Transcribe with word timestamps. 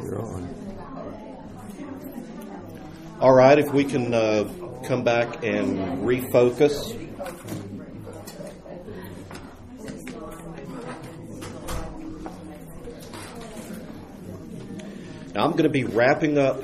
You're 0.00 0.22
on. 0.22 0.48
All 3.20 3.32
right, 3.32 3.58
if 3.58 3.72
we 3.72 3.84
can 3.84 4.14
uh, 4.14 4.50
come 4.84 5.04
back 5.04 5.44
and 5.44 6.02
refocus. 6.02 6.98
Now, 15.34 15.44
I'm 15.44 15.52
going 15.52 15.64
to 15.64 15.70
be 15.70 15.84
wrapping 15.84 16.36
up 16.36 16.62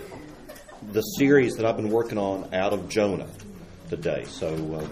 the 0.93 1.01
series 1.01 1.57
that 1.57 1.67
I've 1.67 1.77
been 1.77 1.91
working 1.91 2.19
on 2.19 2.53
out 2.55 2.73
of 2.73 2.89
Jonah 2.89 3.29
today. 3.89 4.25
So, 4.25 4.85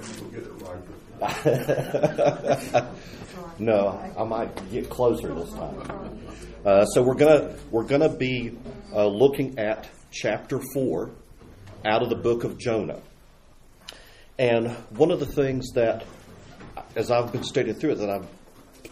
uh, 1.22 2.90
no, 3.58 4.12
I 4.18 4.24
might 4.24 4.70
get 4.70 4.88
closer 4.90 5.34
this 5.34 5.52
time. 5.52 6.20
Uh, 6.64 6.84
so 6.86 7.02
we're 7.02 7.14
gonna 7.14 7.54
we're 7.70 7.84
gonna 7.84 8.14
be 8.14 8.56
uh, 8.92 9.06
looking 9.06 9.58
at 9.58 9.88
chapter 10.10 10.60
four 10.74 11.10
out 11.84 12.02
of 12.02 12.10
the 12.10 12.16
book 12.16 12.44
of 12.44 12.58
Jonah. 12.58 13.00
And 14.38 14.70
one 14.90 15.10
of 15.10 15.20
the 15.20 15.26
things 15.26 15.70
that, 15.74 16.04
as 16.94 17.10
I've 17.10 17.32
been 17.32 17.44
studying 17.44 17.76
through 17.76 17.92
it, 17.92 17.98
that 17.98 18.10
I 18.10 18.20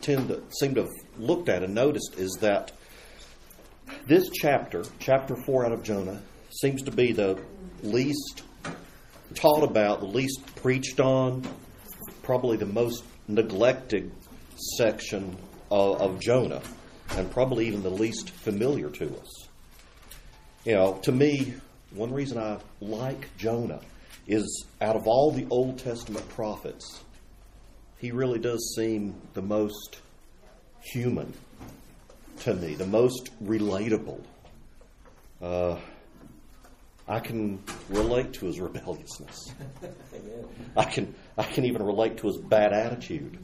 tend 0.01 0.29
to 0.29 0.43
seem 0.59 0.75
to 0.77 0.83
have 0.83 0.93
looked 1.19 1.49
at 1.49 1.63
and 1.63 1.75
noticed 1.75 2.15
is 2.19 2.39
that 2.41 2.73
this 4.07 4.31
chapter, 4.31 4.85
chapter 4.99 5.37
four 5.37 5.67
out 5.67 5.73
of 5.73 5.83
Jonah, 5.83 6.23
seems 6.51 6.83
to 6.83 6.91
be 6.91 7.13
the 7.13 7.39
least 7.83 8.43
taught 9.35 9.65
about, 9.65 10.01
the 10.01 10.07
least 10.07 10.41
preached 10.57 11.01
on, 11.01 11.43
probably 12.23 12.57
the 12.57 12.67
most 12.67 13.05
neglected 13.29 14.13
section 14.57 15.37
of, 15.71 16.01
of 16.01 16.21
Jonah, 16.21 16.63
and 17.11 17.31
probably 17.31 17.67
even 17.67 17.83
the 17.83 17.91
least 17.91 18.31
familiar 18.31 18.91
to 18.91 19.07
us. 19.19 19.49
You 20.65 20.75
know, 20.75 20.99
to 21.03 21.13
me, 21.13 21.55
one 21.91 22.13
reason 22.13 22.39
I 22.39 22.59
like 22.81 23.37
Jonah 23.37 23.81
is 24.27 24.67
out 24.81 24.97
of 24.97 25.07
all 25.07 25.31
the 25.31 25.47
Old 25.51 25.79
Testament 25.79 26.29
prophets, 26.31 27.03
he 27.99 28.11
really 28.11 28.39
does 28.39 28.75
seem 28.77 29.15
the 29.35 29.43
most 29.43 30.01
human 30.81 31.33
to 32.41 32.55
me, 32.55 32.75
the 32.75 32.87
most 32.87 33.31
relatable. 33.43 34.23
Uh, 35.41 35.79
I 37.07 37.21
can 37.21 37.63
relate 37.89 38.33
to 38.35 38.47
his 38.47 38.61
rebelliousness. 38.69 39.53
I 40.77 40.85
can 40.85 41.15
I 41.37 41.45
can 41.45 41.65
even 41.67 41.83
relate 41.83 42.19
to 42.19 42.27
his 42.27 42.39
bad 42.39 42.73
attitude. 42.73 43.39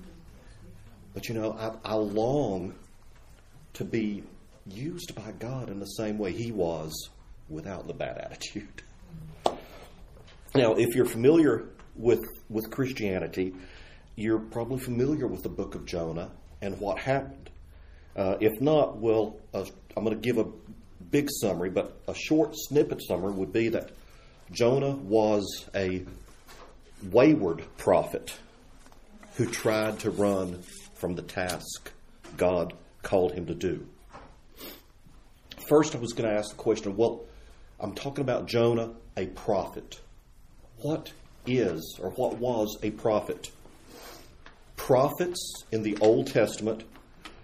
But 1.14 1.28
you 1.28 1.34
know, 1.34 1.52
I, 1.52 1.92
I 1.92 1.94
long 1.94 2.74
to 3.74 3.84
be 3.84 4.22
used 4.66 5.14
by 5.14 5.32
God 5.38 5.70
in 5.70 5.80
the 5.80 5.86
same 5.86 6.18
way 6.18 6.32
he 6.32 6.52
was 6.52 7.10
without 7.48 7.86
the 7.86 7.94
bad 7.94 8.18
attitude. 8.30 8.82
Now, 10.54 10.74
if 10.74 10.94
you're 10.94 11.06
familiar 11.06 11.64
with 11.96 12.24
with 12.48 12.70
Christianity, 12.70 13.54
you're 14.16 14.38
probably 14.38 14.78
familiar 14.78 15.26
with 15.26 15.42
the 15.42 15.48
book 15.48 15.74
of 15.74 15.86
Jonah 15.86 16.30
and 16.60 16.78
what 16.80 16.98
happened. 16.98 17.50
Uh, 18.16 18.36
if 18.40 18.60
not, 18.60 18.98
well, 18.98 19.36
uh, 19.54 19.64
I'm 19.96 20.04
going 20.04 20.20
to 20.20 20.22
give 20.22 20.38
a 20.38 20.46
big 21.10 21.28
summary, 21.40 21.70
but 21.70 22.00
a 22.08 22.14
short 22.14 22.54
snippet 22.54 23.00
summary 23.02 23.32
would 23.32 23.52
be 23.52 23.68
that 23.70 23.90
Jonah 24.50 24.90
was 24.90 25.68
a 25.74 26.04
wayward 27.10 27.62
prophet 27.78 28.34
who 29.36 29.46
tried 29.46 30.00
to 30.00 30.10
run 30.10 30.62
from 31.00 31.14
the 31.14 31.22
task 31.22 31.90
God 32.36 32.74
called 33.02 33.32
him 33.32 33.46
to 33.46 33.54
do. 33.54 33.86
First, 35.68 35.96
I 35.96 35.98
was 35.98 36.12
going 36.12 36.28
to 36.28 36.36
ask 36.36 36.50
the 36.50 36.56
question 36.56 36.96
well, 36.96 37.24
I'm 37.80 37.94
talking 37.94 38.22
about 38.22 38.46
Jonah, 38.46 38.92
a 39.16 39.26
prophet. 39.26 39.98
What 40.82 41.12
is 41.46 41.98
or 42.00 42.10
what 42.10 42.36
was 42.36 42.78
a 42.82 42.90
prophet? 42.90 43.50
Prophets 44.76 45.64
in 45.72 45.82
the 45.82 45.96
Old 46.00 46.26
Testament 46.26 46.84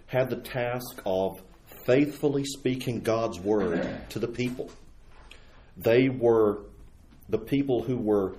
had 0.06 0.30
the 0.30 0.36
task 0.36 1.00
of 1.06 1.40
faithfully 1.84 2.44
speaking 2.44 3.00
God's 3.00 3.40
word 3.40 3.86
to 4.10 4.18
the 4.18 4.28
people. 4.28 4.70
They 5.76 6.08
were 6.08 6.60
the 7.28 7.38
people 7.38 7.82
who 7.82 7.96
were 7.96 8.34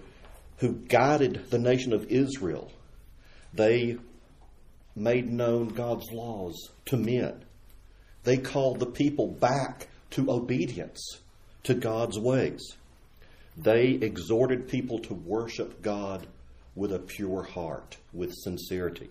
who 0.57 0.73
guided 0.73 1.49
the 1.49 1.59
nation 1.59 1.93
of 1.93 2.11
Israel. 2.11 2.71
They 3.53 3.97
made 4.97 5.31
known 5.31 5.69
God's 5.69 6.11
laws 6.11 6.71
to 6.85 6.97
men. 6.97 7.43
They 8.23 8.37
called 8.37 8.79
the 8.79 8.85
people 8.85 9.27
back 9.27 9.87
to 10.11 10.31
obedience 10.31 11.19
to 11.63 11.73
God's 11.73 12.19
ways. 12.19 12.61
They 13.55 13.91
exhorted 13.91 14.67
people 14.67 14.99
to 14.99 15.13
worship 15.13 15.81
God 15.81 16.27
with 16.75 16.91
a 16.91 16.99
pure 16.99 17.43
heart, 17.43 17.97
with 18.13 18.33
sincerity. 18.33 19.09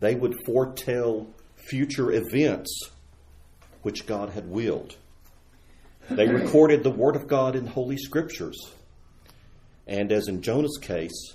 They 0.00 0.14
would 0.14 0.44
foretell 0.46 1.26
future 1.56 2.12
events 2.12 2.90
which 3.82 4.06
God 4.06 4.30
had 4.30 4.50
willed. 4.50 4.96
They 6.10 6.28
recorded 6.32 6.82
the 6.82 6.90
Word 6.90 7.16
of 7.16 7.28
God 7.28 7.54
in 7.54 7.66
Holy 7.66 7.96
Scriptures. 7.96 8.58
And 9.86 10.10
as 10.12 10.28
in 10.28 10.42
Jonah's 10.42 10.78
case, 10.80 11.34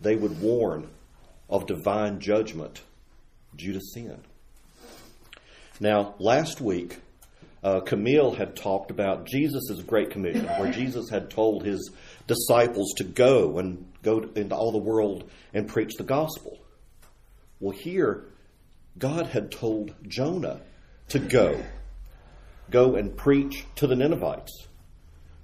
they 0.00 0.16
would 0.16 0.40
warn 0.40 0.88
of 1.48 1.66
divine 1.66 2.20
judgment 2.20 2.82
to 3.56 3.80
sin. 3.80 4.20
Now, 5.80 6.14
last 6.18 6.60
week, 6.60 6.98
uh, 7.62 7.80
Camille 7.80 8.32
had 8.32 8.56
talked 8.56 8.90
about 8.90 9.26
Jesus' 9.26 9.82
Great 9.82 10.10
Commission, 10.10 10.46
where 10.46 10.70
Jesus 10.70 11.10
had 11.10 11.30
told 11.30 11.64
his 11.64 11.90
disciples 12.26 12.94
to 12.98 13.04
go 13.04 13.58
and 13.58 13.86
go 14.02 14.20
into 14.36 14.54
all 14.54 14.72
the 14.72 14.78
world 14.78 15.28
and 15.52 15.68
preach 15.68 15.94
the 15.96 16.04
gospel. 16.04 16.58
Well, 17.60 17.76
here, 17.76 18.24
God 18.98 19.26
had 19.26 19.50
told 19.50 19.94
Jonah 20.06 20.60
to 21.08 21.18
go. 21.18 21.62
Go 22.70 22.96
and 22.96 23.16
preach 23.16 23.64
to 23.76 23.86
the 23.86 23.96
Ninevites. 23.96 24.66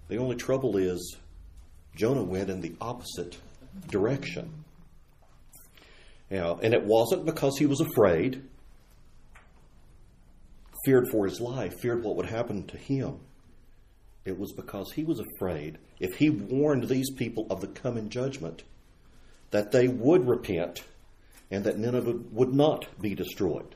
The 0.09 0.19
only 0.19 0.37
trouble 0.37 0.77
is, 0.77 1.17
Jonah 1.95 2.23
went 2.23 2.51
in 2.51 2.61
the 2.61 2.75
opposite 2.81 3.39
direction. 3.89 4.62
You 6.33 6.39
know, 6.39 6.59
and 6.63 6.73
it 6.73 6.83
wasn't 6.83 7.27
because 7.27 7.59
he 7.59 7.67
was 7.67 7.83
afraid, 7.83 8.43
feared 10.83 11.09
for 11.11 11.27
his 11.27 11.43
life, 11.43 11.75
feared 11.79 12.03
what 12.03 12.17
would 12.17 12.25
happen 12.25 12.67
to 12.69 12.79
him. 12.79 13.21
It 14.25 14.39
was 14.39 14.51
because 14.55 14.93
he 14.93 15.05
was 15.05 15.21
afraid 15.21 15.77
if 16.01 16.15
he 16.15 16.31
warned 16.31 16.89
these 16.89 17.11
people 17.11 17.47
of 17.51 17.61
the 17.61 17.67
coming 17.67 18.09
judgment 18.09 18.63
that 19.51 19.73
they 19.73 19.89
would 19.89 20.27
repent 20.27 20.85
and 21.51 21.65
that 21.65 21.79
Nineveh 21.79 22.21
would 22.31 22.55
not 22.55 22.87
be 22.99 23.15
destroyed. 23.15 23.75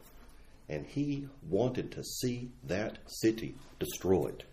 And 0.66 0.86
he 0.86 1.28
wanted 1.50 1.92
to 1.92 2.02
see 2.02 2.52
that 2.64 3.00
city 3.04 3.54
destroyed. 3.78 4.44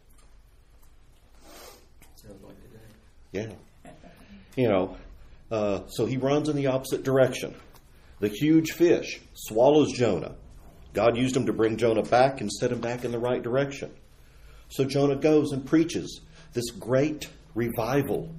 Sounds 2.16 2.44
like 2.44 2.58
today. 2.64 3.56
Yeah. 3.86 3.92
You 4.58 4.68
know, 4.68 4.98
uh, 5.50 5.88
so 5.88 6.06
he 6.06 6.18
runs 6.18 6.50
in 6.50 6.58
the 6.58 6.68
opposite 6.68 7.04
direction. 7.04 7.56
The 8.24 8.30
huge 8.30 8.72
fish 8.72 9.20
swallows 9.34 9.92
Jonah. 9.92 10.36
God 10.94 11.18
used 11.18 11.36
him 11.36 11.48
to 11.48 11.52
bring 11.52 11.76
Jonah 11.76 12.04
back 12.04 12.40
and 12.40 12.50
set 12.50 12.72
him 12.72 12.80
back 12.80 13.04
in 13.04 13.12
the 13.12 13.20
right 13.20 13.44
direction. 13.44 13.92
So 14.70 14.86
Jonah 14.86 15.18
goes 15.18 15.52
and 15.52 15.66
preaches 15.66 16.22
this 16.54 16.72
great 16.72 17.28
revival 17.54 18.34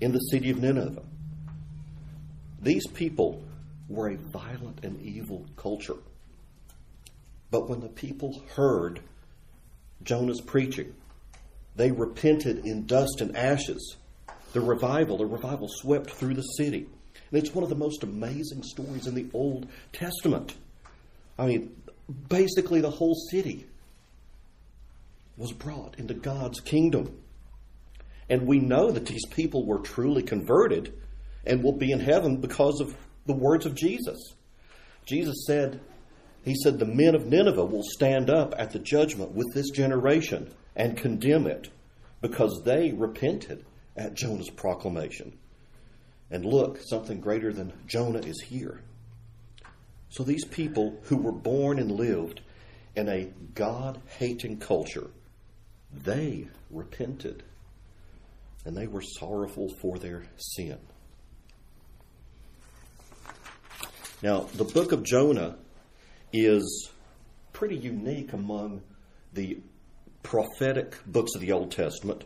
in 0.00 0.12
the 0.12 0.18
city 0.30 0.48
of 0.48 0.62
Nineveh. 0.62 1.02
These 2.62 2.86
people 2.86 3.44
were 3.86 4.08
a 4.08 4.16
violent 4.16 4.82
and 4.82 4.98
evil 5.02 5.44
culture. 5.56 5.98
But 7.50 7.68
when 7.68 7.80
the 7.80 7.90
people 7.90 8.42
heard 8.56 9.00
Jonah's 10.04 10.40
preaching, 10.40 10.94
they 11.76 11.90
repented 11.90 12.64
in 12.64 12.86
dust 12.86 13.20
and 13.20 13.36
ashes. 13.36 13.98
The 14.54 14.62
revival, 14.62 15.18
the 15.18 15.26
revival 15.26 15.68
swept 15.68 16.12
through 16.12 16.32
the 16.32 16.40
city. 16.56 16.86
And 17.30 17.42
it's 17.42 17.54
one 17.54 17.64
of 17.64 17.70
the 17.70 17.76
most 17.76 18.02
amazing 18.02 18.62
stories 18.62 19.06
in 19.06 19.14
the 19.14 19.26
Old 19.34 19.68
Testament. 19.92 20.54
I 21.38 21.46
mean, 21.46 21.76
basically, 22.28 22.80
the 22.80 22.90
whole 22.90 23.14
city 23.30 23.66
was 25.36 25.52
brought 25.52 25.98
into 25.98 26.14
God's 26.14 26.60
kingdom. 26.60 27.20
And 28.28 28.46
we 28.46 28.58
know 28.58 28.90
that 28.90 29.06
these 29.06 29.26
people 29.26 29.64
were 29.64 29.78
truly 29.78 30.22
converted 30.22 30.92
and 31.46 31.62
will 31.62 31.76
be 31.76 31.92
in 31.92 32.00
heaven 32.00 32.40
because 32.40 32.80
of 32.80 32.94
the 33.26 33.34
words 33.34 33.64
of 33.64 33.74
Jesus. 33.74 34.18
Jesus 35.06 35.44
said, 35.46 35.80
He 36.44 36.54
said, 36.62 36.78
the 36.78 36.86
men 36.86 37.14
of 37.14 37.26
Nineveh 37.26 37.64
will 37.64 37.84
stand 37.84 38.28
up 38.28 38.54
at 38.58 38.72
the 38.72 38.78
judgment 38.78 39.32
with 39.32 39.46
this 39.54 39.70
generation 39.70 40.52
and 40.76 40.96
condemn 40.96 41.46
it 41.46 41.68
because 42.20 42.62
they 42.64 42.92
repented 42.92 43.64
at 43.96 44.14
Jonah's 44.14 44.50
proclamation. 44.50 45.38
And 46.30 46.44
look, 46.44 46.78
something 46.86 47.20
greater 47.20 47.52
than 47.52 47.72
Jonah 47.86 48.20
is 48.20 48.40
here. 48.40 48.82
So 50.10 50.22
these 50.22 50.44
people 50.44 50.98
who 51.04 51.16
were 51.16 51.32
born 51.32 51.78
and 51.78 51.90
lived 51.90 52.40
in 52.96 53.08
a 53.08 53.30
God 53.54 54.00
hating 54.18 54.58
culture 54.58 55.10
they 55.92 56.48
repented 56.70 57.42
and 58.64 58.76
they 58.76 58.86
were 58.86 59.02
sorrowful 59.02 59.68
for 59.80 59.98
their 59.98 60.24
sin. 60.36 60.78
Now, 64.22 64.40
the 64.54 64.64
book 64.64 64.92
of 64.92 65.04
Jonah 65.04 65.56
is 66.32 66.90
pretty 67.52 67.76
unique 67.76 68.32
among 68.32 68.82
the 69.32 69.60
prophetic 70.22 70.96
books 71.06 71.34
of 71.34 71.40
the 71.40 71.52
Old 71.52 71.70
Testament 71.70 72.24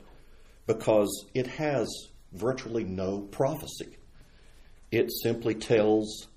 because 0.67 1.27
it 1.35 1.47
has 1.47 1.89
virtually 2.35 2.85
no 2.85 3.21
prophecy. 3.21 3.97
It 4.91 5.11
simply 5.23 5.55
tells 5.55 6.29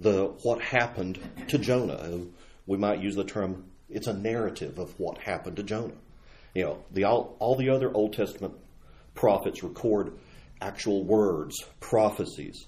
the 0.00 0.26
what 0.42 0.62
happened 0.62 1.18
to 1.48 1.58
Jonah. 1.58 2.20
We 2.66 2.76
might 2.76 3.00
use 3.00 3.14
the 3.14 3.24
term 3.24 3.64
it's 3.90 4.06
a 4.06 4.14
narrative 4.14 4.78
of 4.78 4.98
what 4.98 5.18
happened 5.18 5.56
to 5.56 5.62
Jonah. 5.62 5.94
You 6.54 6.64
know, 6.64 6.84
the 6.90 7.04
all, 7.04 7.36
all 7.38 7.56
the 7.56 7.70
other 7.70 7.90
Old 7.92 8.12
Testament 8.12 8.54
prophets 9.14 9.62
record 9.62 10.12
actual 10.60 11.04
words, 11.04 11.56
prophecies. 11.80 12.66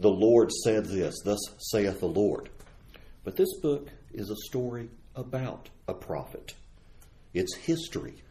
The 0.00 0.10
Lord 0.10 0.52
said 0.52 0.86
this, 0.86 1.14
thus 1.24 1.40
saith 1.58 2.00
the 2.00 2.06
Lord. 2.06 2.50
But 3.24 3.36
this 3.36 3.58
book 3.60 3.88
is 4.12 4.30
a 4.30 4.36
story 4.46 4.90
about 5.14 5.68
a 5.86 5.94
prophet. 5.94 6.54
It's 7.34 7.54
history. 7.56 8.22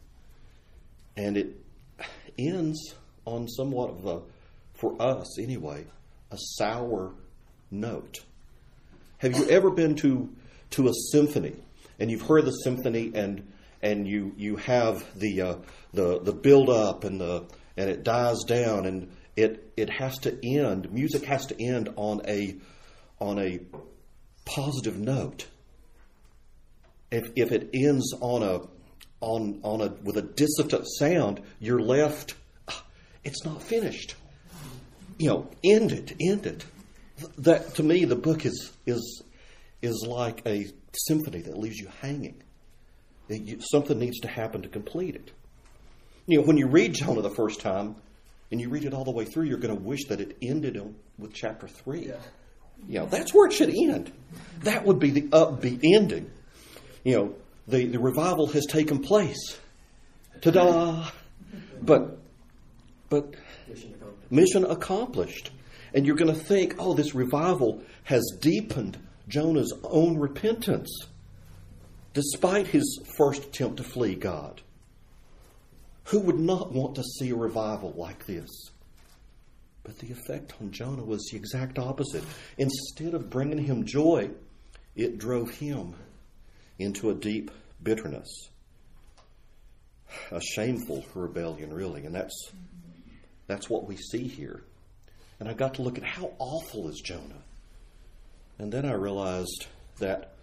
And 1.15 1.37
it 1.37 1.61
ends 2.37 2.95
on 3.27 3.47
somewhat 3.47 3.89
of 3.89 4.05
a, 4.05 4.21
for 4.73 4.99
us 5.01 5.37
anyway, 5.37 5.85
a 6.31 6.37
sour 6.37 7.11
note. 7.69 8.19
Have 9.19 9.37
you 9.37 9.49
ever 9.49 9.69
been 9.69 9.95
to, 9.97 10.29
to 10.71 10.87
a 10.87 10.93
symphony 11.11 11.55
and 11.99 12.09
you've 12.09 12.21
heard 12.21 12.45
the 12.45 12.51
symphony 12.51 13.11
and 13.13 13.45
and 13.81 14.07
you 14.07 14.33
you 14.37 14.55
have 14.55 15.05
the 15.19 15.41
uh, 15.41 15.55
the 15.93 16.19
the 16.19 16.33
build 16.33 16.69
up 16.69 17.03
and 17.03 17.21
the 17.21 17.45
and 17.75 17.89
it 17.89 18.03
dies 18.03 18.43
down 18.47 18.85
and 18.85 19.11
it 19.35 19.71
it 19.77 19.89
has 19.89 20.17
to 20.19 20.37
end 20.43 20.91
music 20.91 21.25
has 21.25 21.45
to 21.45 21.63
end 21.63 21.89
on 21.95 22.21
a 22.27 22.55
on 23.19 23.39
a 23.39 23.59
positive 24.45 24.97
note 24.97 25.47
if 27.11 27.29
if 27.35 27.51
it 27.51 27.69
ends 27.73 28.13
on 28.19 28.41
a 28.41 28.61
on 29.21 29.59
on 29.63 29.81
a 29.81 29.89
with 30.03 30.17
a 30.17 30.21
dissonant 30.21 30.85
sound 30.97 31.41
you're 31.59 31.81
left 31.81 32.35
it's 33.27 33.45
not 33.45 33.61
finished 33.61 34.15
you 35.17 35.29
know 35.29 35.49
end 35.63 35.91
it 35.91 36.15
end 36.19 36.45
it 36.45 36.65
that 37.37 37.75
to 37.75 37.83
me 37.83 38.05
the 38.05 38.15
book 38.15 38.45
is 38.45 38.71
is 38.85 39.23
is 39.81 40.05
like 40.07 40.41
a 40.47 40.65
symphony 40.93 41.41
that 41.41 41.57
leaves 41.57 41.77
you 41.77 41.87
hanging 42.01 42.41
something 43.59 43.99
needs 43.99 44.19
to 44.19 44.27
happen 44.27 44.61
to 44.61 44.69
complete 44.69 45.15
it. 45.15 45.31
You 46.25 46.39
know, 46.39 46.47
when 46.47 46.57
you 46.57 46.67
read 46.67 46.93
Jonah 46.93 47.21
the 47.21 47.29
first 47.29 47.59
time 47.59 47.95
and 48.51 48.59
you 48.59 48.69
read 48.69 48.85
it 48.85 48.93
all 48.93 49.03
the 49.03 49.11
way 49.11 49.25
through, 49.25 49.45
you're 49.45 49.59
going 49.59 49.75
to 49.75 49.81
wish 49.81 50.05
that 50.05 50.21
it 50.21 50.37
ended 50.41 50.81
with 51.17 51.33
chapter 51.33 51.67
3. 51.67 52.07
Yeah. 52.07 52.13
You 52.87 52.99
know, 52.99 53.05
that's 53.07 53.33
where 53.33 53.47
it 53.47 53.53
should 53.53 53.69
end. 53.69 54.11
That 54.59 54.85
would 54.85 54.99
be 54.99 55.09
the 55.09 55.23
upbeat 55.23 55.81
ending. 55.83 56.29
You 57.03 57.15
know, 57.15 57.35
the, 57.67 57.85
the 57.87 57.99
revival 57.99 58.47
has 58.47 58.65
taken 58.65 58.99
place. 58.99 59.57
Ta 60.41 60.51
da! 60.51 61.09
But, 61.81 62.16
but, 63.09 63.35
mission 63.67 63.93
accomplished. 63.93 64.31
mission 64.31 64.65
accomplished. 64.65 65.51
And 65.93 66.05
you're 66.05 66.15
going 66.15 66.33
to 66.33 66.39
think, 66.39 66.75
oh, 66.79 66.93
this 66.93 67.15
revival 67.15 67.81
has 68.03 68.23
deepened 68.41 68.97
Jonah's 69.27 69.73
own 69.83 70.17
repentance 70.17 70.89
despite 72.13 72.67
his 72.67 72.99
first 73.15 73.43
attempt 73.43 73.77
to 73.77 73.83
flee 73.83 74.15
God. 74.15 74.61
Who 76.05 76.19
would 76.21 76.39
not 76.39 76.71
want 76.71 76.95
to 76.95 77.03
see 77.03 77.29
a 77.29 77.35
revival 77.35 77.93
like 77.95 78.25
this? 78.25 78.49
But 79.83 79.99
the 79.99 80.11
effect 80.11 80.53
on 80.59 80.71
Jonah 80.71 81.03
was 81.03 81.29
the 81.29 81.37
exact 81.37 81.77
opposite. 81.77 82.23
Instead 82.57 83.13
of 83.13 83.29
bringing 83.29 83.59
him 83.59 83.85
joy, 83.85 84.31
it 84.95 85.17
drove 85.17 85.51
him 85.51 85.93
into 86.79 87.09
a 87.09 87.13
deep 87.13 87.51
bitterness. 87.83 88.49
A 90.31 90.41
shameful 90.41 91.05
rebellion, 91.13 91.71
really, 91.71 92.05
and 92.05 92.15
that's 92.15 92.51
that's 93.47 93.69
what 93.69 93.87
we 93.87 93.95
see 93.95 94.27
here. 94.27 94.61
And 95.39 95.47
I 95.47 95.53
got 95.53 95.75
to 95.75 95.81
look 95.81 95.97
at 95.97 96.03
how 96.03 96.31
awful 96.39 96.89
is 96.89 96.99
Jonah. 96.99 97.43
And 98.59 98.71
then 98.71 98.85
I 98.85 98.93
realized 98.93 99.67
that 99.99 100.33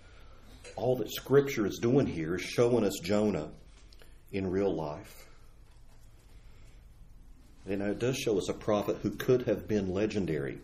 all 0.77 0.97
that 0.97 1.13
Scripture 1.13 1.67
is 1.67 1.79
doing 1.79 2.07
here 2.07 2.37
is 2.37 2.43
showing 2.43 2.85
us 2.85 2.99
Jonah 3.03 3.49
in 4.33 4.51
real 4.51 4.75
life. 4.75 5.27
And 7.67 7.81
it 7.81 7.99
does 7.99 8.17
show 8.17 8.37
us 8.39 8.49
a 8.49 8.55
prophet 8.55 8.99
who 9.03 9.11
could 9.11 9.43
have 9.43 9.67
been 9.67 9.95
legendary, 9.95 10.59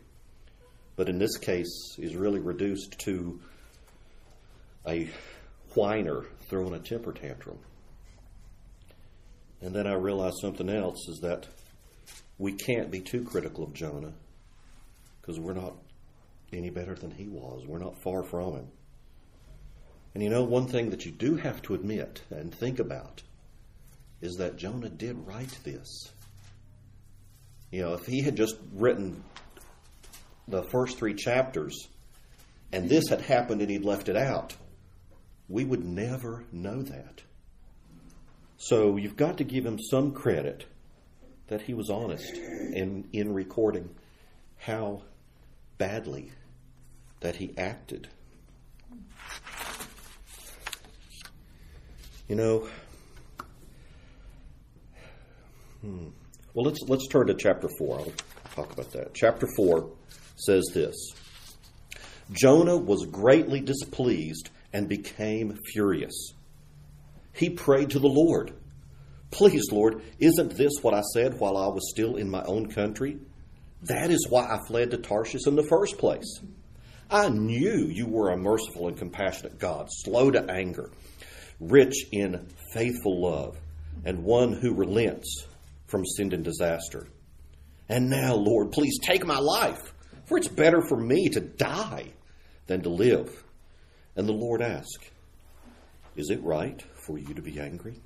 but 0.96 1.08
in 1.08 1.18
this 1.18 1.38
case 1.38 1.96
is 1.98 2.14
really 2.14 2.40
reduced 2.40 2.98
to 3.00 3.40
a 4.86 5.08
whiner 5.74 6.24
throwing 6.48 6.74
a 6.74 6.78
temper 6.78 7.12
tantrum. 7.12 7.58
And 9.62 9.74
then 9.74 9.86
I 9.86 9.94
realized 9.94 10.38
something 10.40 10.68
else 10.68 11.08
is 11.08 11.20
that 11.20 11.46
we 12.40 12.52
can't 12.54 12.90
be 12.90 13.00
too 13.00 13.22
critical 13.22 13.64
of 13.64 13.74
Jonah 13.74 14.14
because 15.20 15.38
we're 15.38 15.52
not 15.52 15.76
any 16.54 16.70
better 16.70 16.94
than 16.94 17.10
he 17.10 17.28
was. 17.28 17.66
We're 17.66 17.78
not 17.78 18.02
far 18.02 18.22
from 18.22 18.54
him. 18.54 18.68
And 20.14 20.22
you 20.24 20.30
know, 20.30 20.42
one 20.44 20.66
thing 20.66 20.88
that 20.90 21.04
you 21.04 21.12
do 21.12 21.36
have 21.36 21.60
to 21.62 21.74
admit 21.74 22.22
and 22.30 22.52
think 22.52 22.78
about 22.78 23.22
is 24.22 24.36
that 24.36 24.56
Jonah 24.56 24.88
did 24.88 25.26
write 25.26 25.56
this. 25.64 26.10
You 27.70 27.82
know, 27.82 27.92
if 27.92 28.06
he 28.06 28.22
had 28.22 28.36
just 28.36 28.56
written 28.72 29.22
the 30.48 30.62
first 30.62 30.96
three 30.96 31.14
chapters 31.14 31.88
and 32.72 32.88
this 32.88 33.08
had 33.10 33.20
happened 33.20 33.60
and 33.60 33.70
he'd 33.70 33.84
left 33.84 34.08
it 34.08 34.16
out, 34.16 34.56
we 35.50 35.64
would 35.64 35.84
never 35.84 36.44
know 36.52 36.80
that. 36.84 37.20
So 38.56 38.96
you've 38.96 39.16
got 39.16 39.38
to 39.38 39.44
give 39.44 39.66
him 39.66 39.78
some 39.78 40.12
credit 40.12 40.64
that 41.50 41.62
he 41.62 41.74
was 41.74 41.90
honest 41.90 42.32
in, 42.32 43.06
in 43.12 43.34
recording 43.34 43.90
how 44.56 45.02
badly 45.78 46.30
that 47.20 47.36
he 47.36 47.52
acted. 47.58 48.08
You 52.28 52.36
know, 52.36 52.68
hmm. 55.80 56.08
well, 56.54 56.64
let's 56.64 56.78
let's 56.86 57.08
turn 57.08 57.26
to 57.26 57.34
chapter 57.34 57.68
four. 57.76 57.98
I'll 57.98 58.12
talk 58.54 58.72
about 58.72 58.92
that. 58.92 59.14
Chapter 59.14 59.48
four 59.56 59.90
says 60.36 60.64
this: 60.72 60.94
Jonah 62.30 62.76
was 62.76 63.04
greatly 63.06 63.58
displeased 63.58 64.50
and 64.72 64.88
became 64.88 65.58
furious. 65.72 66.32
He 67.32 67.50
prayed 67.50 67.90
to 67.90 67.98
the 67.98 68.06
Lord. 68.06 68.52
Please, 69.30 69.70
Lord, 69.70 70.02
isn't 70.18 70.56
this 70.56 70.72
what 70.82 70.94
I 70.94 71.02
said 71.14 71.38
while 71.38 71.56
I 71.56 71.68
was 71.68 71.90
still 71.90 72.16
in 72.16 72.30
my 72.30 72.42
own 72.42 72.70
country? 72.70 73.18
That 73.82 74.10
is 74.10 74.26
why 74.28 74.44
I 74.44 74.58
fled 74.66 74.90
to 74.90 74.98
Tarshish 74.98 75.46
in 75.46 75.56
the 75.56 75.66
first 75.68 75.98
place. 75.98 76.40
I 77.10 77.28
knew 77.28 77.86
you 77.86 78.06
were 78.06 78.30
a 78.30 78.36
merciful 78.36 78.88
and 78.88 78.96
compassionate 78.96 79.58
God, 79.58 79.88
slow 79.90 80.30
to 80.30 80.50
anger 80.50 80.90
rich 81.60 82.06
in 82.10 82.48
faithful 82.72 83.20
love, 83.20 83.58
and 84.04 84.24
one 84.24 84.52
who 84.52 84.74
relents 84.74 85.46
from 85.86 86.06
sin 86.06 86.32
and 86.32 86.42
disaster. 86.42 87.06
And 87.88 88.08
now, 88.08 88.34
Lord, 88.34 88.72
please 88.72 88.98
take 89.02 89.26
my 89.26 89.38
life, 89.38 89.92
for 90.26 90.38
it's 90.38 90.48
better 90.48 90.80
for 90.80 90.96
me 90.96 91.28
to 91.30 91.40
die 91.40 92.12
than 92.66 92.82
to 92.82 92.88
live. 92.88 93.44
And 94.16 94.28
the 94.28 94.32
Lord 94.32 94.62
asked, 94.62 95.10
Is 96.16 96.30
it 96.30 96.42
right 96.42 96.82
for 96.94 97.18
you 97.18 97.34
to 97.34 97.42
be 97.42 97.60
angry? 97.60 97.96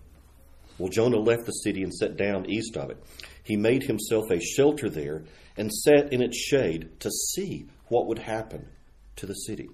Well, 0.79 0.89
Jonah 0.89 1.19
left 1.19 1.47
the 1.47 1.53
city 1.53 1.83
and 1.83 1.95
sat 1.95 2.17
down 2.17 2.51
east 2.51 2.77
of 2.77 2.91
it. 2.91 3.03
He 3.43 3.57
made 3.57 3.85
himself 3.85 4.31
a 4.31 4.41
shelter 4.41 4.89
there 4.89 5.25
and 5.57 5.73
sat 5.73 6.13
in 6.13 6.23
its 6.23 6.37
shade 6.37 7.01
to 7.01 7.11
see 7.11 7.67
what 7.89 8.07
would 8.07 8.19
happen 8.19 8.67
to 9.17 9.27
the 9.27 9.35
city. 9.35 9.69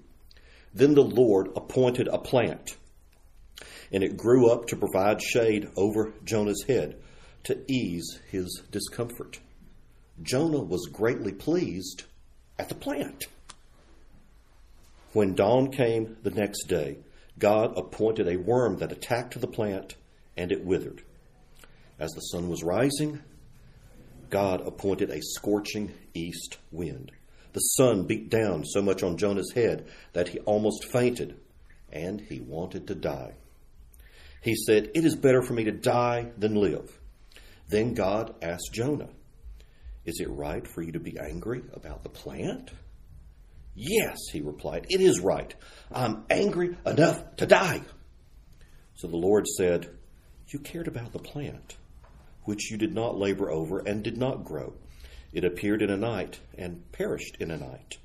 Then 0.73 0.93
the 0.93 1.03
Lord 1.03 1.49
appointed 1.55 2.07
a 2.07 2.17
plant 2.17 2.75
and 3.91 4.03
it 4.03 4.17
grew 4.17 4.49
up 4.49 4.67
to 4.67 4.77
provide 4.77 5.21
shade 5.21 5.69
over 5.75 6.13
Jonah's 6.23 6.63
head 6.67 6.97
to 7.43 7.59
ease 7.67 8.19
his 8.29 8.61
discomfort. 8.71 9.39
Jonah 10.21 10.63
was 10.63 10.87
greatly 10.91 11.33
pleased 11.33 12.03
at 12.57 12.69
the 12.69 12.75
plant. 12.75 13.25
When 15.13 15.33
dawn 15.33 15.71
came 15.71 16.17
the 16.23 16.31
next 16.31 16.67
day, 16.67 16.99
God 17.37 17.77
appointed 17.77 18.27
a 18.27 18.37
worm 18.37 18.77
that 18.77 18.91
attacked 18.91 19.39
the 19.39 19.47
plant 19.47 19.95
and 20.37 20.51
it 20.51 20.65
withered. 20.65 21.01
As 21.99 22.11
the 22.11 22.21
sun 22.21 22.49
was 22.49 22.63
rising, 22.63 23.21
God 24.29 24.65
appointed 24.65 25.09
a 25.09 25.21
scorching 25.21 25.93
east 26.13 26.57
wind. 26.71 27.11
The 27.53 27.59
sun 27.59 28.07
beat 28.07 28.29
down 28.29 28.63
so 28.65 28.81
much 28.81 29.03
on 29.03 29.17
Jonah's 29.17 29.51
head 29.53 29.87
that 30.13 30.29
he 30.29 30.39
almost 30.39 30.85
fainted 30.85 31.37
and 31.91 32.21
he 32.21 32.39
wanted 32.39 32.87
to 32.87 32.95
die. 32.95 33.33
He 34.41 34.55
said, 34.55 34.91
It 34.95 35.05
is 35.05 35.15
better 35.15 35.41
for 35.41 35.53
me 35.53 35.65
to 35.65 35.71
die 35.71 36.31
than 36.37 36.55
live. 36.55 36.97
Then 37.67 37.93
God 37.93 38.33
asked 38.41 38.71
Jonah, 38.73 39.09
Is 40.05 40.19
it 40.19 40.29
right 40.29 40.65
for 40.67 40.81
you 40.81 40.93
to 40.93 40.99
be 40.99 41.19
angry 41.19 41.61
about 41.73 42.03
the 42.03 42.09
plant? 42.09 42.71
Yes, 43.75 44.17
he 44.31 44.41
replied, 44.41 44.87
It 44.89 45.01
is 45.01 45.19
right. 45.19 45.53
I'm 45.91 46.23
angry 46.29 46.75
enough 46.85 47.35
to 47.37 47.45
die. 47.45 47.81
So 48.95 49.07
the 49.07 49.17
Lord 49.17 49.45
said, 49.47 49.89
You 50.51 50.59
cared 50.59 50.89
about 50.89 51.13
the 51.13 51.19
plant, 51.19 51.77
which 52.43 52.71
you 52.71 52.77
did 52.77 52.93
not 52.93 53.17
labor 53.17 53.49
over 53.49 53.79
and 53.79 54.03
did 54.03 54.17
not 54.17 54.43
grow. 54.43 54.73
It 55.31 55.45
appeared 55.45 55.81
in 55.81 55.89
a 55.89 55.95
night 55.95 56.39
and 56.57 56.91
perished 56.91 57.37
in 57.39 57.51
a 57.51 57.57
night. 57.57 57.97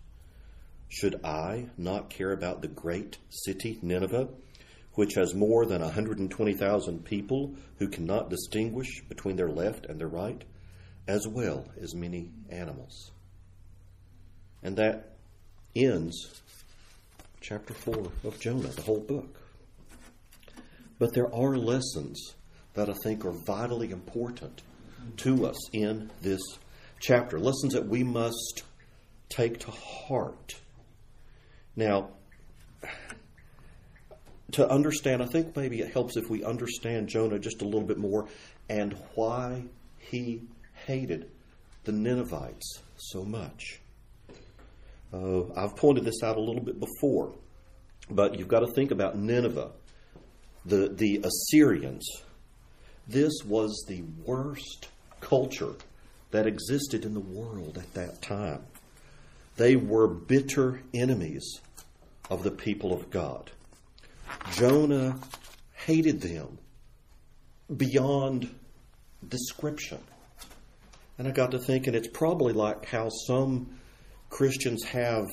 Should 0.89 1.25
I 1.25 1.67
not 1.77 2.09
care 2.09 2.31
about 2.31 2.63
the 2.63 2.69
great 2.69 3.19
city, 3.31 3.81
Nineveh, 3.83 4.29
which 4.95 5.15
has 5.15 5.35
more 5.35 5.67
than 5.67 5.83
120,000 5.83 7.05
people 7.05 7.57
who 7.79 7.89
cannot 7.89 8.31
distinguish 8.31 9.03
between 9.09 9.35
their 9.35 9.51
left 9.51 9.87
and 9.87 9.99
their 9.99 10.07
right, 10.07 10.43
as 11.09 11.27
well 11.27 11.67
as 11.83 11.97
many 11.97 12.31
animals? 12.49 13.11
And 14.63 14.77
that 14.77 15.17
ends 15.75 16.41
chapter 17.41 17.75
4 17.75 18.13
of 18.23 18.39
Jonah, 18.39 18.69
the 18.69 18.83
whole 18.83 19.01
book. 19.01 19.37
But 20.99 21.13
there 21.15 21.33
are 21.35 21.57
lessons 21.57 22.35
that 22.75 22.89
I 22.89 22.95
think 23.03 23.25
are 23.25 23.35
vitally 23.47 23.91
important 23.91 24.63
to 25.19 25.47
us 25.47 25.57
in 25.73 26.11
this 26.23 26.41
chapter, 27.01 27.39
lessons 27.39 27.75
that 27.75 27.87
we 27.87 28.03
must 28.03 28.63
take 29.29 29.61
to 29.61 29.71
heart. 29.71 30.57
Now, 31.75 32.11
to 34.53 34.69
understand, 34.69 35.23
I 35.23 35.27
think 35.27 35.57
maybe 35.57 35.81
it 35.81 35.93
helps 35.93 36.17
if 36.17 36.31
we 36.31 36.45
understand 36.45 37.09
Jonah 37.09 37.39
just 37.39 37.63
a 37.63 37.65
little 37.65 37.87
bit 37.87 37.99
more 37.99 38.29
and 38.69 38.97
why 39.15 39.65
he 39.99 40.43
hated 40.87 41.31
the 41.85 41.93
Ninevites 41.93 42.81
so 42.97 43.25
much. 43.25 43.81
Uh, 45.13 45.53
I've 45.57 45.77
pointed 45.77 46.05
this 46.05 46.23
out 46.23 46.37
a 46.37 46.41
little 46.41 46.63
bit 46.63 46.81
before, 46.81 47.35
but 48.11 48.39
you've 48.39 48.49
got 48.49 48.61
to 48.61 48.73
think 48.75 48.91
about 48.91 49.17
Nineveh, 49.17 49.71
the, 50.67 50.89
the 50.89 51.23
Assyrians. 51.25 52.07
This 53.07 53.33
was 53.45 53.85
the 53.89 54.03
worst 54.25 54.89
culture 55.21 55.75
that 56.33 56.47
existed 56.47 57.05
in 57.05 57.15
the 57.15 57.21
world 57.21 57.79
at 57.79 57.95
that 57.95 58.21
time. 58.21 58.65
They 59.57 59.77
were 59.77 60.09
bitter 60.09 60.83
enemies 60.93 61.61
of 62.29 62.43
the 62.43 62.51
people 62.51 62.93
of 62.93 63.11
God. 63.11 63.51
Jonah 64.53 65.19
hated 65.73 66.21
them 66.21 66.59
beyond 67.75 68.53
description. 69.27 70.01
And 71.19 71.27
I 71.27 71.31
got 71.31 71.53
to 71.53 71.59
thinking 71.59 71.95
it's 71.95 72.09
probably 72.09 72.53
like 72.53 72.85
how 72.87 73.09
some 73.09 73.79
Christians 74.29 74.83
have 74.85 75.25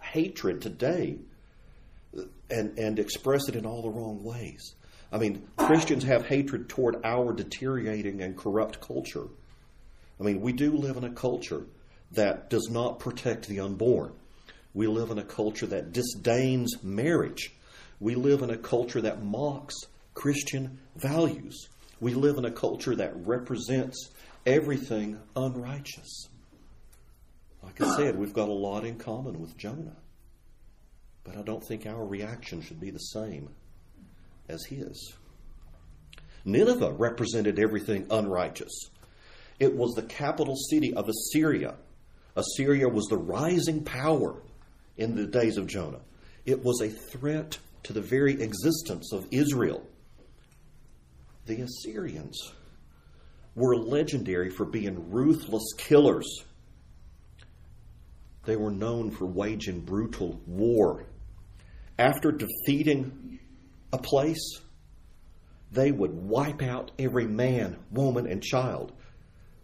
hatred 0.00 0.60
today 0.60 1.18
and, 2.50 2.78
and 2.78 2.98
express 2.98 3.48
it 3.48 3.56
in 3.56 3.66
all 3.66 3.82
the 3.82 3.90
wrong 3.90 4.22
ways. 4.22 4.74
I 5.12 5.18
mean, 5.18 5.46
Christians 5.56 6.04
have 6.04 6.26
hatred 6.26 6.68
toward 6.68 7.04
our 7.04 7.32
deteriorating 7.32 8.22
and 8.22 8.36
corrupt 8.36 8.80
culture. 8.80 9.26
I 10.20 10.22
mean, 10.22 10.40
we 10.40 10.52
do 10.52 10.72
live 10.76 10.96
in 10.96 11.04
a 11.04 11.10
culture 11.10 11.64
that 12.12 12.50
does 12.50 12.68
not 12.70 12.98
protect 12.98 13.48
the 13.48 13.60
unborn. 13.60 14.12
We 14.74 14.86
live 14.86 15.10
in 15.10 15.18
a 15.18 15.24
culture 15.24 15.66
that 15.66 15.92
disdains 15.92 16.82
marriage. 16.82 17.52
We 17.98 18.14
live 18.14 18.42
in 18.42 18.50
a 18.50 18.56
culture 18.56 19.00
that 19.00 19.22
mocks 19.22 19.74
Christian 20.14 20.78
values. 20.96 21.68
We 22.00 22.14
live 22.14 22.38
in 22.38 22.44
a 22.44 22.50
culture 22.50 22.94
that 22.96 23.12
represents 23.26 24.10
everything 24.46 25.18
unrighteous. 25.34 26.28
Like 27.62 27.80
I 27.80 27.96
said, 27.96 28.16
we've 28.16 28.32
got 28.32 28.48
a 28.48 28.52
lot 28.52 28.84
in 28.84 28.96
common 28.96 29.40
with 29.40 29.56
Jonah. 29.56 29.96
But 31.24 31.36
I 31.36 31.42
don't 31.42 31.64
think 31.64 31.86
our 31.86 32.04
reaction 32.04 32.62
should 32.62 32.80
be 32.80 32.90
the 32.90 32.98
same 32.98 33.50
as 34.48 34.64
his. 34.64 35.14
Nineveh 36.44 36.92
represented 36.92 37.58
everything 37.58 38.06
unrighteous. 38.10 38.90
It 39.58 39.76
was 39.76 39.94
the 39.94 40.02
capital 40.02 40.56
city 40.56 40.94
of 40.94 41.08
Assyria. 41.08 41.74
Assyria 42.34 42.88
was 42.88 43.06
the 43.06 43.18
rising 43.18 43.84
power 43.84 44.42
in 44.96 45.14
the 45.14 45.26
days 45.26 45.58
of 45.58 45.66
Jonah. 45.66 46.00
It 46.46 46.64
was 46.64 46.80
a 46.80 46.88
threat 46.88 47.58
to 47.82 47.92
the 47.92 48.00
very 48.00 48.40
existence 48.40 49.12
of 49.12 49.26
Israel. 49.30 49.86
The 51.46 51.60
Assyrians 51.62 52.52
were 53.54 53.76
legendary 53.76 54.50
for 54.50 54.64
being 54.64 55.10
ruthless 55.10 55.74
killers. 55.76 56.44
They 58.44 58.56
were 58.56 58.70
known 58.70 59.10
for 59.10 59.26
waging 59.26 59.80
brutal 59.80 60.40
war. 60.46 61.04
After 62.00 62.32
defeating 62.32 63.40
a 63.92 63.98
place, 63.98 64.58
they 65.70 65.92
would 65.92 66.14
wipe 66.14 66.62
out 66.62 66.92
every 66.98 67.26
man, 67.26 67.76
woman, 67.90 68.26
and 68.26 68.42
child. 68.42 68.92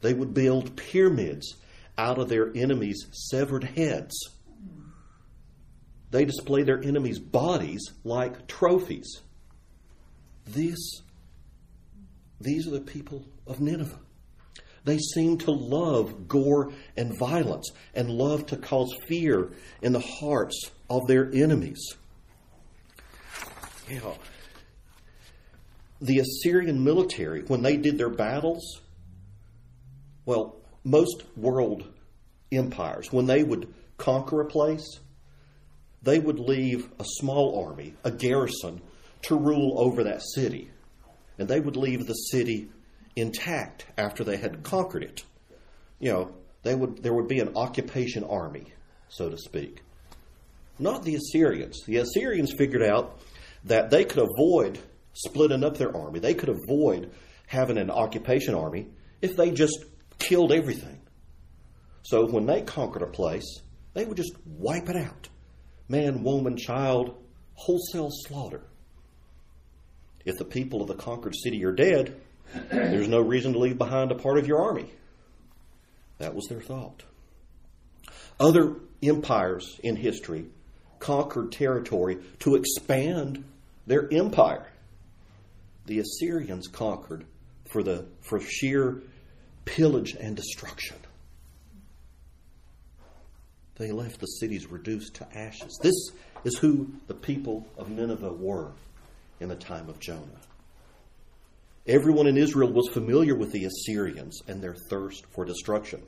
They 0.03 0.13
would 0.13 0.35
build 0.35 0.77
pyramids 0.77 1.57
out 1.97 2.19
of 2.19 2.29
their 2.29 2.55
enemies' 2.55 3.07
severed 3.31 3.65
heads. 3.65 4.15
They 6.11 6.27
display 6.27 6.63
their 6.63 6.83
enemies' 6.83 7.19
bodies 7.19 7.81
like 8.05 8.47
trophies. 8.47 9.23
This, 10.45 10.77
these 12.39 12.67
are 12.69 12.73
the 12.73 12.81
people 12.81 13.25
of 13.47 13.61
Nineveh. 13.61 13.99
They 14.85 14.99
seem 14.99 15.39
to 15.39 15.53
love 15.53 16.29
gore 16.29 16.71
and 16.99 17.19
violence 17.19 17.71
and 17.95 18.11
love 18.11 18.45
to 18.49 18.59
cause 18.59 18.95
fear 19.09 19.53
in 19.81 19.95
the 19.95 20.01
hearts 20.01 20.71
of 20.91 21.07
their 21.07 21.33
enemies. 21.33 21.97
Know, 23.89 24.19
the 26.01 26.19
Assyrian 26.19 26.83
military, 26.83 27.43
when 27.43 27.63
they 27.63 27.77
did 27.77 27.99
their 27.99 28.11
battles, 28.11 28.81
well, 30.25 30.57
most 30.85 31.23
world 31.37 31.85
empires, 32.53 33.13
when 33.13 33.27
they 33.27 33.43
would 33.43 33.73
conquer 33.97 34.41
a 34.41 34.47
place, 34.47 35.01
they 36.03 36.19
would 36.19 36.39
leave 36.39 36.89
a 36.99 37.05
small 37.05 37.65
army, 37.67 37.95
a 38.05 38.11
garrison, 38.11 38.81
to 39.23 39.37
rule 39.37 39.75
over 39.79 40.05
that 40.05 40.23
city. 40.35 40.71
And 41.39 41.49
they 41.49 41.61
would 41.61 41.77
leave 41.77 42.07
the 42.07 42.15
city 42.15 42.69
intact 43.15 43.87
after 43.97 44.25
they 44.25 44.37
had 44.37 44.63
conquered 44.63 45.03
it. 45.03 45.23
You 45.99 46.13
know, 46.13 46.35
they 46.63 46.75
would, 46.75 47.03
there 47.03 47.15
would 47.15 47.29
be 47.29 47.41
an 47.41 47.57
occupation 47.57 48.25
army, 48.25 48.73
so 49.09 49.31
to 49.31 49.39
speak. 49.39 49.83
Not 50.79 51.05
the 51.05 51.15
Assyrians. 51.17 51.83
The 51.87 51.97
Assyrians 51.99 52.53
figured 52.57 52.83
out 52.83 53.19
that 53.67 53.91
they 53.91 54.05
could 54.05 54.19
avoid 54.19 54.79
splitting 55.13 55.65
up 55.65 55.77
their 55.77 55.95
army, 55.97 56.21
they 56.21 56.35
could 56.35 56.49
avoid 56.49 57.13
having 57.47 57.79
an 57.79 57.91
occupation 57.91 58.55
army 58.55 58.87
if 59.21 59.37
they 59.37 59.51
just 59.51 59.85
killed 60.19 60.53
everything. 60.53 61.01
So 62.03 62.27
when 62.27 62.47
they 62.47 62.63
conquered 62.63 63.03
a 63.03 63.07
place, 63.07 63.61
they 63.95 64.05
would 64.05 64.17
just 64.17 64.33
wipe 64.45 64.89
it 64.89 64.97
out 64.97 65.29
man, 65.89 66.23
woman, 66.23 66.57
child, 66.57 67.17
wholesale 67.55 68.11
slaughter. 68.11 68.63
If 70.25 70.37
the 70.37 70.45
people 70.45 70.83
of 70.83 70.89
the 70.89 70.95
conquered 70.95 71.35
city 71.37 71.65
are 71.65 71.73
dead, 71.73 72.21
there's 72.71 73.07
no 73.07 73.21
reason 73.21 73.53
to 73.53 73.59
leave 73.61 73.79
behind 73.79 74.11
a 74.11 74.17
part 74.17 74.39
of 74.39 74.49
your 74.49 74.61
army. 74.61 74.91
That 76.19 76.35
was 76.35 76.47
their 76.49 76.61
thought. 76.61 77.05
Other 78.41 78.77
empires 79.03 79.79
in 79.83 79.95
history 79.95 80.47
conquered 80.99 81.53
territory 81.53 82.19
to 82.41 82.57
expand 82.57 83.45
their 83.87 84.13
empire. 84.13 84.67
The 85.87 86.01
Assyrians 86.01 86.67
conquered 86.69 87.25
for, 87.67 87.83
the, 87.83 88.07
for 88.21 88.41
sheer 88.41 89.03
pillage 89.65 90.17
and 90.19 90.37
destruction. 90.37 90.97
They 93.77 93.93
left 93.93 94.21
the 94.21 94.27
cities 94.27 94.67
reduced 94.67 95.15
to 95.17 95.39
ashes. 95.39 95.79
This 95.83 96.11
is 96.45 96.57
who 96.59 96.91
the 97.07 97.15
people 97.15 97.67
of 97.77 97.91
Nineveh 97.91 98.33
were 98.33 98.73
in 99.39 99.49
the 99.49 99.57
time 99.57 99.89
of 99.89 100.01
Jonah. 100.01 100.41
Everyone 101.87 102.27
in 102.27 102.37
Israel 102.37 102.73
was 102.73 102.89
familiar 102.89 103.37
with 103.37 103.53
the 103.53 103.65
Assyrians 103.65 104.41
and 104.49 104.61
their 104.61 104.75
thirst 104.89 105.25
for 105.27 105.45
destruction. 105.45 106.03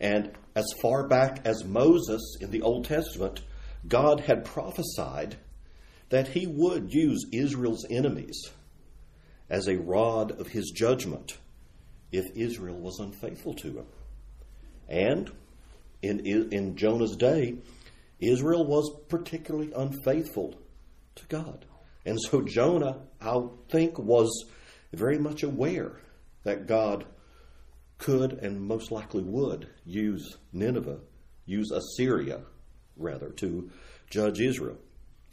And 0.00 0.32
as 0.54 0.66
far 0.82 1.06
back 1.06 1.40
as 1.46 1.64
Moses 1.64 2.36
in 2.40 2.50
the 2.50 2.62
Old 2.62 2.84
Testament, 2.84 3.40
God 3.86 4.20
had 4.20 4.44
prophesied 4.44 5.36
that 6.10 6.28
he 6.28 6.46
would 6.46 6.92
use 6.92 7.26
Israel's 7.32 7.86
enemies 7.90 8.50
as 9.50 9.68
a 9.68 9.78
rod 9.78 10.40
of 10.40 10.48
his 10.48 10.70
judgment 10.70 11.38
if 12.12 12.24
Israel 12.34 12.76
was 12.76 12.98
unfaithful 12.98 13.54
to 13.54 13.68
him. 13.78 13.86
And 14.88 15.30
in, 16.02 16.20
in 16.52 16.76
Jonah's 16.76 17.16
day, 17.16 17.56
Israel 18.20 18.64
was 18.64 18.90
particularly 19.08 19.72
unfaithful 19.72 20.58
to 21.16 21.26
God. 21.26 21.64
And 22.04 22.18
so 22.20 22.42
Jonah, 22.42 23.00
I 23.20 23.42
think, 23.68 23.98
was 23.98 24.46
very 24.92 25.18
much 25.18 25.42
aware 25.42 26.00
that 26.44 26.66
God 26.66 27.04
could 27.98 28.32
and 28.32 28.60
most 28.60 28.90
likely 28.90 29.22
would 29.22 29.68
use 29.84 30.36
Nineveh, 30.52 31.00
use 31.44 31.70
Assyria, 31.70 32.42
rather, 32.96 33.30
to 33.30 33.70
judge 34.08 34.40
Israel. 34.40 34.78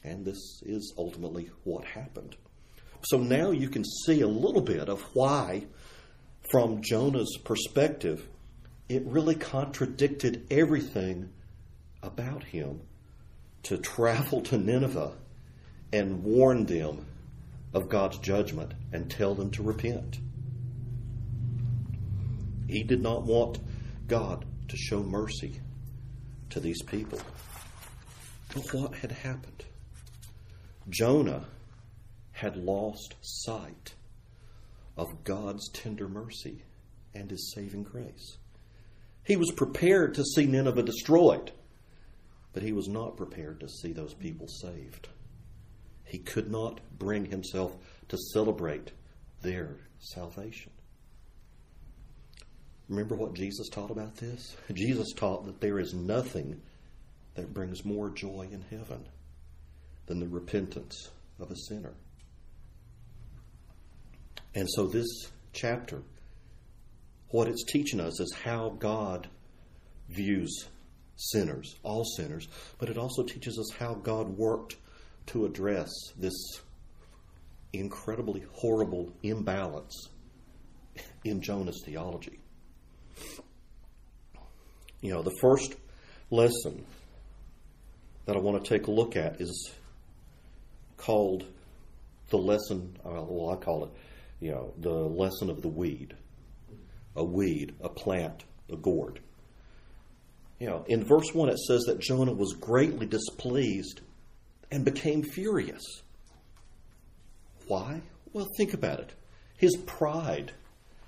And 0.06 0.24
this 0.24 0.62
is 0.64 0.94
ultimately 1.00 1.50
what 1.64 1.84
happened. 1.84 2.36
So 3.02 3.18
now 3.18 3.50
you 3.50 3.70
can 3.70 3.84
see 3.84 4.22
a 4.22 4.28
little 4.28 4.62
bit 4.62 4.88
of 4.88 5.02
why, 5.14 5.66
from 6.52 6.84
Jonah's 6.84 7.38
perspective, 7.44 8.28
it 8.88 9.04
really 9.06 9.34
contradicted 9.34 10.46
everything 10.52 11.30
about 12.04 12.44
him 12.44 12.82
to 13.64 13.78
travel 13.78 14.42
to 14.42 14.60
Nineveh 14.60 15.14
and 15.92 16.24
warn 16.24 16.66
them 16.66 17.08
of 17.74 17.90
God's 17.90 18.20
judgment 18.20 18.76
and 18.94 19.10
tell 19.10 19.34
them 19.34 19.50
to 19.52 19.64
repent. 19.64 20.20
He 22.68 22.84
did 22.84 23.02
not 23.02 23.24
want 23.24 23.60
God 24.08 24.46
to 24.68 24.78
show 24.78 25.02
mercy 25.02 25.60
to 26.52 26.60
these 26.60 26.84
people. 26.84 27.20
But 28.54 28.72
what 28.72 28.94
had 28.96 29.12
happened? 29.12 29.65
Jonah 30.90 31.46
had 32.32 32.58
lost 32.58 33.16
sight 33.22 33.96
of 34.98 35.24
God's 35.24 35.70
tender 35.70 36.08
mercy 36.08 36.64
and 37.14 37.32
his 37.32 37.52
saving 37.54 37.84
grace. 37.84 38.38
He 39.24 39.36
was 39.36 39.52
prepared 39.52 40.14
to 40.16 40.24
see 40.24 40.46
Nineveh 40.46 40.84
destroyed, 40.84 41.52
but 42.54 42.62
he 42.62 42.72
was 42.72 42.88
not 42.88 43.18
prepared 43.18 43.60
to 43.62 43.70
see 43.70 43.94
those 43.94 44.14
people 44.14 44.48
saved. 44.48 45.08
He 46.04 46.20
could 46.20 46.52
not 46.52 46.80
bring 47.00 47.26
himself 47.26 47.76
to 48.10 48.18
celebrate 48.34 48.92
their 49.42 49.78
salvation. 50.00 50.72
Remember 52.88 53.16
what 53.16 53.34
Jesus 53.34 53.70
taught 53.70 53.90
about 53.90 54.18
this? 54.18 54.56
Jesus 54.74 55.12
taught 55.14 55.46
that 55.46 55.60
there 55.60 55.80
is 55.80 55.96
nothing 55.96 56.62
that 57.34 57.54
brings 57.54 57.84
more 57.84 58.12
joy 58.12 58.48
in 58.52 58.64
heaven 58.70 59.08
than 60.06 60.20
the 60.20 60.28
repentance 60.28 61.10
of 61.40 61.52
a 61.52 61.56
sinner. 61.56 61.94
And 64.54 64.70
so, 64.70 64.88
this 64.88 65.08
chapter, 65.54 66.02
what 67.30 67.48
it's 67.48 67.64
teaching 67.66 68.00
us 68.00 68.20
is 68.20 68.34
how 68.44 68.70
God 68.80 69.28
views 70.10 70.68
sinners, 71.18 71.76
all 71.84 72.04
sinners, 72.04 72.48
but 72.78 72.90
it 72.90 72.98
also 72.98 73.24
teaches 73.24 73.58
us 73.58 73.78
how 73.78 73.96
God 73.96 74.38
worked 74.38 74.76
to 75.28 75.46
address 75.46 75.90
this 76.18 76.34
incredibly 77.74 78.44
horrible 78.54 79.12
imbalance 79.24 80.10
in 81.24 81.42
Jonah's 81.42 81.82
theology. 81.86 82.40
You 85.02 85.14
know, 85.14 85.22
the 85.22 85.36
first 85.42 85.76
lesson 86.32 86.86
that 88.26 88.36
I 88.36 88.40
want 88.40 88.64
to 88.64 88.70
take 88.70 88.88
a 88.88 88.92
look 88.92 89.16
at 89.16 89.42
is 89.42 89.72
called 90.98 91.46
the 92.30 92.38
lesson, 92.38 92.98
uh, 93.06 93.24
well, 93.28 93.52
I 93.52 93.56
call 93.56 93.86
it, 93.86 93.92
you 94.40 94.52
know, 94.52 94.74
the 94.80 94.90
lesson 94.90 95.50
of 95.50 95.62
the 95.62 95.68
weed. 95.68 96.16
A 97.16 97.24
weed, 97.24 97.74
a 97.82 97.90
plant, 97.90 98.44
a 98.72 98.76
gourd. 98.76 99.20
You 100.60 100.68
know, 100.68 100.86
in 100.88 101.04
verse 101.04 101.34
1 101.34 101.50
it 101.50 101.60
says 101.60 101.84
that 101.84 102.00
Jonah 102.00 102.34
was 102.34 102.54
greatly 102.54 103.06
displeased 103.06 104.02
and 104.72 104.84
became 104.84 105.24
furious. 105.24 105.84
Why? 107.68 108.02
Well, 108.34 108.48
think 108.58 108.74
about 108.74 109.00
it. 109.00 109.14
His 109.58 109.76
pride 109.78 110.52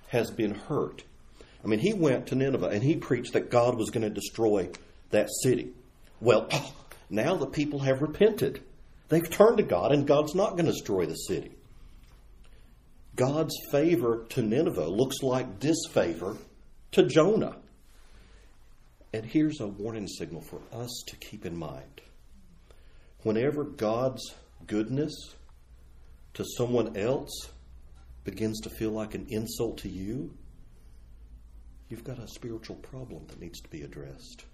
has 0.09 0.31
been 0.31 0.55
hurt. 0.55 1.03
I 1.63 1.67
mean, 1.67 1.79
he 1.79 1.93
went 1.93 2.27
to 2.27 2.35
Nineveh 2.35 2.67
and 2.67 2.83
he 2.83 2.95
preached 2.95 3.33
that 3.33 3.51
God 3.51 3.75
was 3.75 3.89
going 3.89 4.03
to 4.03 4.09
destroy 4.09 4.69
that 5.09 5.29
city. 5.43 5.71
Well, 6.21 6.49
now 7.09 7.35
the 7.35 7.47
people 7.47 7.79
have 7.79 8.01
repented. 8.01 8.61
They've 9.09 9.29
turned 9.29 9.57
to 9.57 9.63
God, 9.63 9.91
and 9.91 10.05
God's 10.05 10.35
not 10.35 10.51
going 10.51 10.65
to 10.65 10.71
destroy 10.71 11.05
the 11.05 11.15
city. 11.15 11.51
God's 13.15 13.55
favor 13.71 14.25
to 14.29 14.41
Nineveh 14.41 14.87
looks 14.87 15.23
like 15.23 15.59
disfavor 15.59 16.37
to 16.91 17.03
Jonah. 17.03 17.57
And 19.13 19.25
here's 19.25 19.59
a 19.59 19.67
warning 19.67 20.07
signal 20.07 20.41
for 20.41 20.59
us 20.71 21.03
to 21.07 21.15
keep 21.15 21.45
in 21.45 21.57
mind. 21.57 22.01
Whenever 23.23 23.63
God's 23.63 24.35
goodness 24.67 25.13
to 26.35 26.45
someone 26.57 26.95
else 26.97 27.49
begins 28.23 28.59
to 28.61 28.69
feel 28.69 28.91
like 28.91 29.15
an 29.15 29.25
insult 29.29 29.79
to 29.79 29.89
you, 29.89 30.31
you've 31.89 32.03
got 32.03 32.19
a 32.19 32.27
spiritual 32.27 32.75
problem 32.75 33.25
that 33.27 33.39
needs 33.39 33.61
to 33.61 33.69
be 33.69 33.81
addressed. 33.81 34.45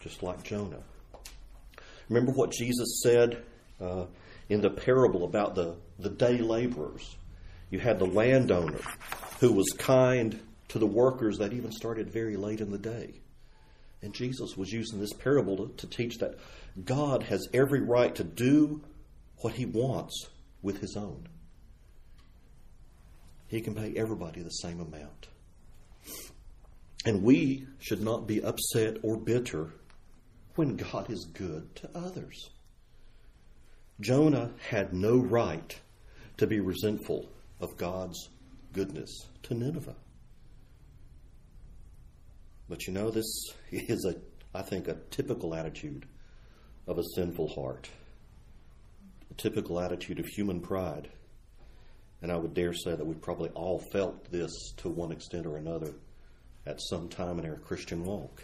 Just 0.00 0.22
like 0.22 0.44
Jonah. 0.44 0.82
Remember 2.08 2.32
what 2.32 2.52
Jesus 2.52 3.00
said 3.02 3.42
uh, 3.80 4.06
in 4.48 4.60
the 4.60 4.70
parable 4.70 5.24
about 5.24 5.54
the, 5.54 5.76
the 5.98 6.10
day 6.10 6.38
laborers? 6.38 7.16
You 7.70 7.80
had 7.80 7.98
the 7.98 8.06
landowner 8.06 8.80
who 9.40 9.52
was 9.52 9.70
kind 9.78 10.40
to 10.68 10.78
the 10.78 10.86
workers 10.86 11.38
that 11.38 11.52
even 11.52 11.72
started 11.72 12.10
very 12.10 12.36
late 12.36 12.60
in 12.60 12.70
the 12.70 12.78
day. 12.78 13.20
And 14.02 14.14
Jesus 14.14 14.56
was 14.56 14.72
using 14.72 15.00
this 15.00 15.12
parable 15.12 15.56
to, 15.56 15.74
to 15.76 15.86
teach 15.86 16.18
that 16.18 16.38
God 16.84 17.24
has 17.24 17.48
every 17.52 17.80
right 17.80 18.14
to 18.14 18.24
do 18.24 18.82
what 19.38 19.54
he 19.54 19.66
wants 19.66 20.28
with 20.62 20.80
his 20.80 20.96
own. 20.96 21.28
He 23.48 23.60
can 23.60 23.74
pay 23.74 23.94
everybody 23.96 24.42
the 24.42 24.50
same 24.50 24.80
amount. 24.80 25.28
And 27.04 27.22
we 27.22 27.66
should 27.78 28.02
not 28.02 28.26
be 28.26 28.42
upset 28.42 28.98
or 29.02 29.16
bitter 29.16 29.72
when 30.58 30.74
God 30.74 31.08
is 31.08 31.24
good 31.24 31.72
to 31.76 31.88
others. 31.94 32.50
Jonah 34.00 34.50
had 34.68 34.92
no 34.92 35.16
right 35.16 35.80
to 36.36 36.48
be 36.48 36.58
resentful 36.58 37.30
of 37.60 37.76
God's 37.76 38.28
goodness 38.72 39.08
to 39.44 39.54
Nineveh. 39.54 39.94
But 42.68 42.88
you 42.88 42.92
know, 42.92 43.12
this 43.12 43.52
is 43.70 44.04
a, 44.04 44.16
I 44.52 44.62
think, 44.62 44.88
a 44.88 44.96
typical 45.10 45.54
attitude 45.54 46.06
of 46.88 46.98
a 46.98 47.04
sinful 47.14 47.50
heart, 47.54 47.88
a 49.30 49.34
typical 49.34 49.78
attitude 49.78 50.18
of 50.18 50.26
human 50.26 50.60
pride. 50.60 51.08
And 52.20 52.32
I 52.32 52.36
would 52.36 52.54
dare 52.54 52.74
say 52.74 52.96
that 52.96 53.06
we 53.06 53.14
probably 53.14 53.50
all 53.50 53.78
felt 53.92 54.28
this 54.32 54.72
to 54.78 54.88
one 54.88 55.12
extent 55.12 55.46
or 55.46 55.56
another 55.56 55.94
at 56.66 56.80
some 56.90 57.08
time 57.08 57.38
in 57.38 57.46
our 57.46 57.58
Christian 57.58 58.04
walk. 58.04 58.42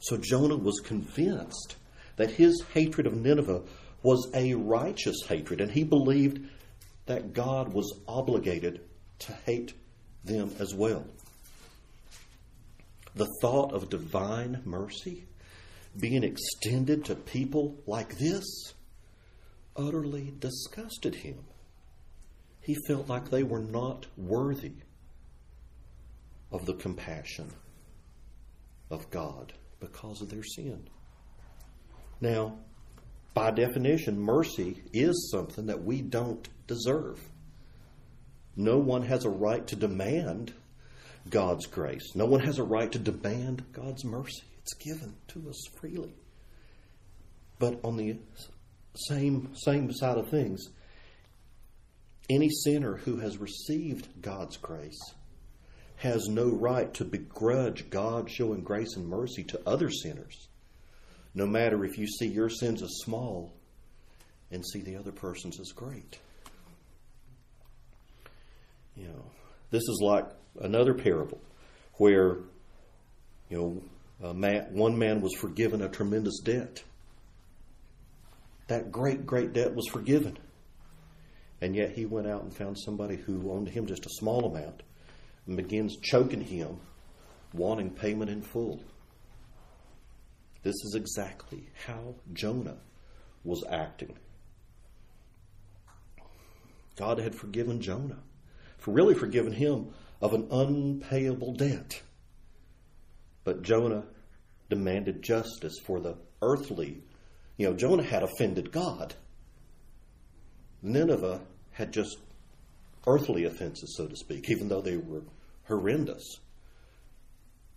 So 0.00 0.16
Jonah 0.16 0.56
was 0.56 0.80
convinced 0.80 1.76
that 2.16 2.30
his 2.30 2.62
hatred 2.74 3.06
of 3.06 3.14
Nineveh 3.14 3.62
was 4.02 4.30
a 4.34 4.54
righteous 4.54 5.16
hatred, 5.26 5.60
and 5.60 5.70
he 5.70 5.84
believed 5.84 6.48
that 7.06 7.32
God 7.32 7.72
was 7.72 8.00
obligated 8.06 8.80
to 9.20 9.32
hate 9.32 9.72
them 10.24 10.54
as 10.58 10.74
well. 10.74 11.04
The 13.14 13.28
thought 13.40 13.72
of 13.72 13.90
divine 13.90 14.62
mercy 14.64 15.24
being 15.98 16.22
extended 16.22 17.06
to 17.06 17.14
people 17.14 17.74
like 17.86 18.18
this 18.18 18.74
utterly 19.76 20.32
disgusted 20.38 21.14
him. 21.14 21.38
He 22.60 22.76
felt 22.86 23.08
like 23.08 23.30
they 23.30 23.42
were 23.42 23.60
not 23.60 24.06
worthy 24.16 24.74
of 26.52 26.66
the 26.66 26.74
compassion 26.74 27.50
of 28.90 29.10
God 29.10 29.52
because 29.80 30.20
of 30.20 30.28
their 30.28 30.42
sin. 30.42 30.88
Now, 32.20 32.58
by 33.34 33.50
definition, 33.50 34.18
mercy 34.18 34.82
is 34.92 35.30
something 35.30 35.66
that 35.66 35.84
we 35.84 36.02
don't 36.02 36.48
deserve. 36.66 37.20
No 38.56 38.78
one 38.78 39.02
has 39.02 39.24
a 39.24 39.30
right 39.30 39.64
to 39.68 39.76
demand 39.76 40.52
God's 41.30 41.66
grace. 41.66 42.14
No 42.14 42.26
one 42.26 42.40
has 42.40 42.58
a 42.58 42.64
right 42.64 42.90
to 42.90 42.98
demand 42.98 43.64
God's 43.72 44.04
mercy. 44.04 44.42
It's 44.60 44.74
given 44.74 45.14
to 45.28 45.48
us 45.48 45.62
freely. 45.78 46.14
But 47.58 47.80
on 47.84 47.96
the 47.96 48.18
same 48.94 49.54
same 49.54 49.92
side 49.92 50.18
of 50.18 50.28
things, 50.28 50.68
any 52.28 52.48
sinner 52.48 52.96
who 52.96 53.18
has 53.18 53.38
received 53.38 54.20
God's 54.20 54.56
grace 54.56 54.98
has 55.98 56.28
no 56.28 56.48
right 56.48 56.92
to 56.94 57.04
begrudge 57.04 57.90
God 57.90 58.30
showing 58.30 58.62
grace 58.62 58.96
and 58.96 59.06
mercy 59.08 59.44
to 59.44 59.60
other 59.66 59.90
sinners, 59.90 60.48
no 61.34 61.46
matter 61.46 61.84
if 61.84 61.98
you 61.98 62.06
see 62.06 62.26
your 62.26 62.48
sins 62.48 62.82
as 62.82 62.90
small 63.04 63.52
and 64.50 64.64
see 64.66 64.80
the 64.80 64.96
other 64.96 65.12
person's 65.12 65.60
as 65.60 65.72
great. 65.72 66.18
You 68.96 69.08
know, 69.08 69.24
this 69.70 69.82
is 69.82 70.00
like 70.02 70.26
another 70.60 70.94
parable 70.94 71.40
where, 71.94 72.38
you 73.48 73.82
know, 74.20 74.32
man, 74.34 74.68
one 74.72 74.98
man 74.98 75.20
was 75.20 75.34
forgiven 75.34 75.82
a 75.82 75.88
tremendous 75.88 76.40
debt. 76.40 76.82
that 78.68 78.92
great, 78.92 79.26
great 79.26 79.52
debt 79.52 79.74
was 79.74 79.88
forgiven. 79.88 80.38
And 81.60 81.74
yet 81.74 81.92
he 81.92 82.06
went 82.06 82.28
out 82.28 82.42
and 82.42 82.54
found 82.54 82.78
somebody 82.78 83.16
who 83.16 83.50
owed 83.50 83.68
him 83.68 83.86
just 83.86 84.06
a 84.06 84.10
small 84.10 84.44
amount 84.44 84.82
and 85.48 85.56
begins 85.56 85.96
choking 85.96 86.42
him, 86.42 86.78
wanting 87.52 87.90
payment 87.90 88.30
in 88.30 88.42
full. 88.42 88.80
This 90.62 90.74
is 90.84 90.94
exactly 90.94 91.70
how 91.86 92.14
Jonah 92.34 92.76
was 93.42 93.64
acting. 93.68 94.14
God 96.96 97.18
had 97.18 97.34
forgiven 97.34 97.80
Jonah, 97.80 98.18
for 98.76 98.92
really 98.92 99.14
forgiven 99.14 99.52
him 99.52 99.88
of 100.20 100.34
an 100.34 100.48
unpayable 100.50 101.54
debt. 101.54 102.02
But 103.44 103.62
Jonah 103.62 104.04
demanded 104.68 105.22
justice 105.22 105.78
for 105.86 106.00
the 106.00 106.16
earthly. 106.42 107.02
You 107.56 107.70
know, 107.70 107.74
Jonah 107.74 108.02
had 108.02 108.22
offended 108.22 108.70
God. 108.70 109.14
Nineveh 110.82 111.40
had 111.70 111.92
just 111.92 112.18
earthly 113.06 113.44
offenses, 113.44 113.96
so 113.96 114.06
to 114.06 114.16
speak, 114.16 114.50
even 114.50 114.68
though 114.68 114.82
they 114.82 114.96
were 114.96 115.22
horrendous. 115.68 116.40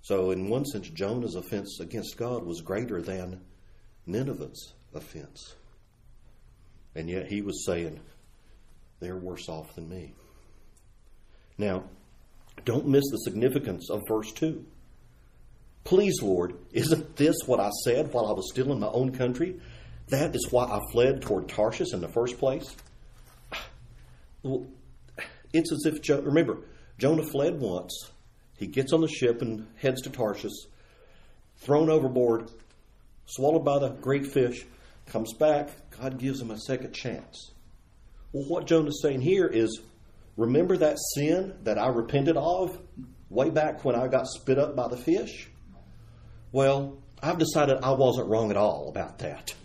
So, 0.01 0.31
in 0.31 0.49
one 0.49 0.65
sense, 0.65 0.89
Jonah's 0.89 1.35
offense 1.35 1.79
against 1.79 2.17
God 2.17 2.43
was 2.43 2.61
greater 2.61 3.01
than 3.01 3.41
Nineveh's 4.07 4.73
offense. 4.95 5.55
And 6.95 7.09
yet 7.09 7.27
he 7.27 7.41
was 7.41 7.65
saying, 7.65 7.99
they're 8.99 9.17
worse 9.17 9.47
off 9.47 9.75
than 9.75 9.89
me. 9.89 10.13
Now, 11.57 11.83
don't 12.65 12.87
miss 12.87 13.03
the 13.11 13.17
significance 13.17 13.89
of 13.89 14.01
verse 14.07 14.31
2. 14.33 14.65
Please, 15.83 16.21
Lord, 16.21 16.55
isn't 16.71 17.15
this 17.15 17.35
what 17.45 17.59
I 17.59 17.69
said 17.83 18.13
while 18.13 18.27
I 18.27 18.31
was 18.31 18.49
still 18.51 18.71
in 18.71 18.79
my 18.79 18.87
own 18.87 19.11
country? 19.11 19.59
That 20.09 20.35
is 20.35 20.47
why 20.51 20.65
I 20.65 20.79
fled 20.91 21.21
toward 21.21 21.47
Tarshish 21.47 21.93
in 21.93 22.01
the 22.01 22.07
first 22.07 22.37
place. 22.37 22.75
Well, 24.43 24.67
it's 25.53 25.71
as 25.71 25.85
if, 25.85 26.07
remember, 26.09 26.59
Jonah 27.01 27.23
fled 27.23 27.59
once. 27.59 28.11
He 28.59 28.67
gets 28.67 28.93
on 28.93 29.01
the 29.01 29.07
ship 29.07 29.41
and 29.41 29.65
heads 29.75 30.03
to 30.03 30.11
Tarshish, 30.11 30.51
thrown 31.57 31.89
overboard, 31.89 32.51
swallowed 33.25 33.65
by 33.65 33.79
the 33.79 33.89
great 33.89 34.27
fish, 34.27 34.63
comes 35.07 35.33
back. 35.33 35.71
God 35.99 36.19
gives 36.19 36.39
him 36.39 36.51
a 36.51 36.59
second 36.59 36.93
chance. 36.93 37.53
Well, 38.31 38.47
what 38.47 38.67
Jonah's 38.67 39.01
saying 39.01 39.21
here 39.21 39.47
is 39.47 39.81
remember 40.37 40.77
that 40.77 40.99
sin 41.15 41.55
that 41.63 41.79
I 41.79 41.87
repented 41.87 42.37
of 42.37 42.77
way 43.31 43.49
back 43.49 43.83
when 43.83 43.95
I 43.95 44.07
got 44.07 44.27
spit 44.27 44.59
up 44.59 44.75
by 44.75 44.87
the 44.87 44.97
fish? 44.97 45.49
Well, 46.51 46.99
I've 47.19 47.39
decided 47.39 47.79
I 47.81 47.93
wasn't 47.93 48.29
wrong 48.29 48.51
at 48.51 48.57
all 48.57 48.89
about 48.89 49.17
that. 49.19 49.55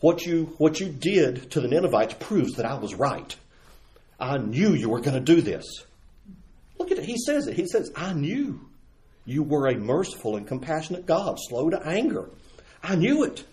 What 0.00 0.26
you, 0.26 0.56
what 0.58 0.80
you 0.80 0.88
did 0.88 1.52
to 1.52 1.60
the 1.60 1.68
Ninevites 1.68 2.14
proves 2.14 2.54
that 2.54 2.66
I 2.66 2.74
was 2.74 2.96
right. 2.96 3.36
I 4.18 4.38
knew 4.38 4.74
you 4.74 4.88
were 4.88 5.00
going 5.00 5.14
to 5.14 5.34
do 5.34 5.40
this. 5.40 5.64
It. 6.98 7.04
He 7.04 7.16
says 7.18 7.46
it. 7.46 7.54
He 7.54 7.66
says, 7.66 7.90
I 7.96 8.12
knew 8.12 8.60
you 9.24 9.42
were 9.42 9.68
a 9.68 9.76
merciful 9.76 10.36
and 10.36 10.46
compassionate 10.46 11.06
God, 11.06 11.36
slow 11.38 11.70
to 11.70 11.80
anger. 11.84 12.30
I 12.82 12.96
knew 12.96 13.24
it. 13.24 13.44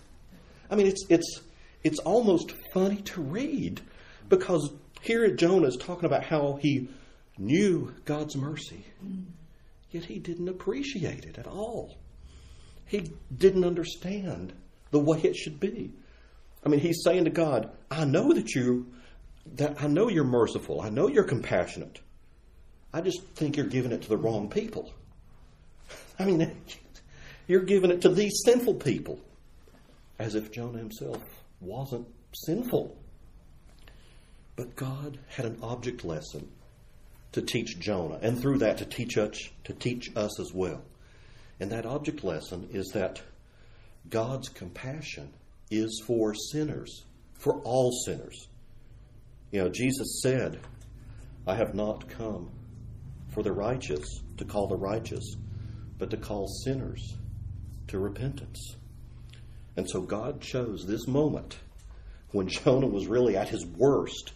I 0.70 0.76
mean, 0.76 0.88
it's, 0.88 1.06
it's, 1.10 1.42
it's 1.84 2.00
almost 2.00 2.52
funny 2.74 2.98
to 2.98 3.22
read 3.22 3.82
because 4.30 4.72
here 5.02 5.30
Jonah 5.36 5.68
is 5.68 5.78
talking 5.78 6.06
about 6.06 6.24
how 6.24 6.58
he 6.62 6.90
knew 7.38 7.94
God's 8.06 8.36
mercy, 8.36 8.86
yet 9.92 10.06
he 10.06 10.20
didn't 10.20 10.50
appreciate 10.50 11.26
it 11.26 11.38
at 11.38 11.48
all. 11.48 11.98
He 12.86 13.12
didn't 13.36 13.66
understand 13.66 14.54
the 14.92 15.00
way 15.00 15.20
it 15.24 15.36
should 15.36 15.60
be. 15.60 15.92
I 16.66 16.70
mean, 16.70 16.80
he's 16.80 17.02
saying 17.04 17.26
to 17.26 17.32
God, 17.32 17.72
I 17.90 18.06
know 18.06 18.32
that 18.34 18.54
you 18.56 18.94
that 19.56 19.82
I 19.82 19.88
know 19.88 20.08
you're 20.08 20.24
merciful. 20.24 20.80
I 20.80 20.90
know 20.90 21.10
you're 21.10 21.26
compassionate. 21.26 22.00
I 22.94 23.02
just 23.02 23.24
think 23.36 23.58
you're 23.58 23.66
giving 23.66 23.92
it 23.92 24.04
to 24.04 24.10
the 24.10 24.18
wrong 24.18 24.50
people. 24.50 24.94
I 26.20 26.26
mean, 26.26 26.56
you're 27.48 27.64
giving 27.64 27.92
it 27.92 28.02
to 28.02 28.10
these 28.10 28.42
sinful 28.46 28.76
people. 28.76 29.20
As 30.20 30.36
if 30.36 30.52
Jonah 30.52 30.78
himself 30.78 31.22
wasn't 31.60 32.08
sinful. 32.34 32.96
But 34.56 34.76
God 34.76 35.18
had 35.28 35.46
an 35.46 35.58
object 35.64 36.06
lesson 36.06 36.48
to 37.32 37.42
teach 37.42 37.80
Jonah, 37.80 38.20
and 38.22 38.40
through 38.40 38.60
that 38.60 38.78
to 38.78 38.86
teach 38.86 39.18
us 39.18 39.50
to 39.64 39.74
teach 39.74 40.16
us 40.16 40.40
as 40.40 40.54
well. 40.54 40.84
And 41.60 41.72
that 41.72 41.86
object 41.86 42.24
lesson 42.24 42.70
is 42.72 42.92
that 42.94 43.22
God's 44.10 44.50
compassion 44.50 45.34
is 45.72 46.04
for 46.06 46.36
sinners, 46.36 47.04
for 47.40 47.60
all 47.62 47.92
sinners. 48.06 48.48
You 49.52 49.64
know, 49.64 49.70
Jesus 49.70 50.22
said, 50.22 50.60
I 51.48 51.56
have 51.56 51.74
not 51.74 52.08
come 52.10 52.52
for 53.34 53.44
the 53.44 53.52
righteous 53.52 54.22
to 54.38 54.46
call 54.46 54.68
the 54.68 54.78
righteous, 54.78 55.36
but 55.98 56.10
to 56.12 56.18
call 56.18 56.48
sinners 56.48 57.16
to 57.88 58.00
repentance. 58.00 58.76
And 59.76 59.90
so 59.90 60.02
God 60.02 60.42
chose 60.42 60.86
this 60.86 61.08
moment 61.08 61.58
when 62.32 62.48
Jonah 62.48 62.88
was 62.88 63.08
really 63.08 63.36
at 63.36 63.50
his 63.50 63.66
worst, 63.66 64.34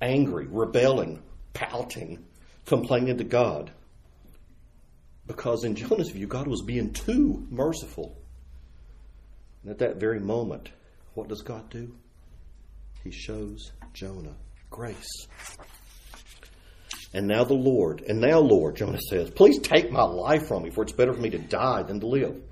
angry, 0.00 0.46
rebelling, 0.46 1.22
pouting, 1.52 2.24
complaining 2.64 3.18
to 3.18 3.24
God. 3.24 3.70
Because 5.26 5.64
in 5.64 5.74
Jonah's 5.74 6.10
view, 6.10 6.26
God 6.26 6.46
was 6.46 6.62
being 6.62 6.92
too 6.92 7.46
merciful. 7.50 8.16
And 9.62 9.70
at 9.70 9.78
that 9.78 9.96
very 9.96 10.20
moment, 10.20 10.70
what 11.14 11.28
does 11.28 11.42
God 11.42 11.68
do? 11.70 11.94
He 13.02 13.10
shows 13.10 13.72
Jonah 13.92 14.36
grace. 14.70 15.26
And 17.12 17.26
now 17.26 17.44
the 17.44 17.54
Lord, 17.54 18.02
and 18.02 18.20
now, 18.20 18.40
Lord, 18.40 18.76
Jonah 18.76 18.98
says, 19.10 19.30
please 19.30 19.58
take 19.60 19.90
my 19.90 20.02
life 20.02 20.48
from 20.48 20.64
me, 20.64 20.70
for 20.70 20.82
it's 20.82 20.92
better 20.92 21.12
for 21.12 21.20
me 21.20 21.30
to 21.30 21.38
die 21.38 21.82
than 21.82 22.00
to 22.00 22.06
live. 22.06 22.42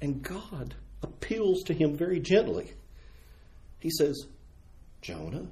And 0.00 0.22
God 0.22 0.74
appeals 1.02 1.64
to 1.64 1.74
him 1.74 1.96
very 1.96 2.20
gently. 2.20 2.72
He 3.80 3.90
says, 3.90 4.26
Jonah, 5.02 5.46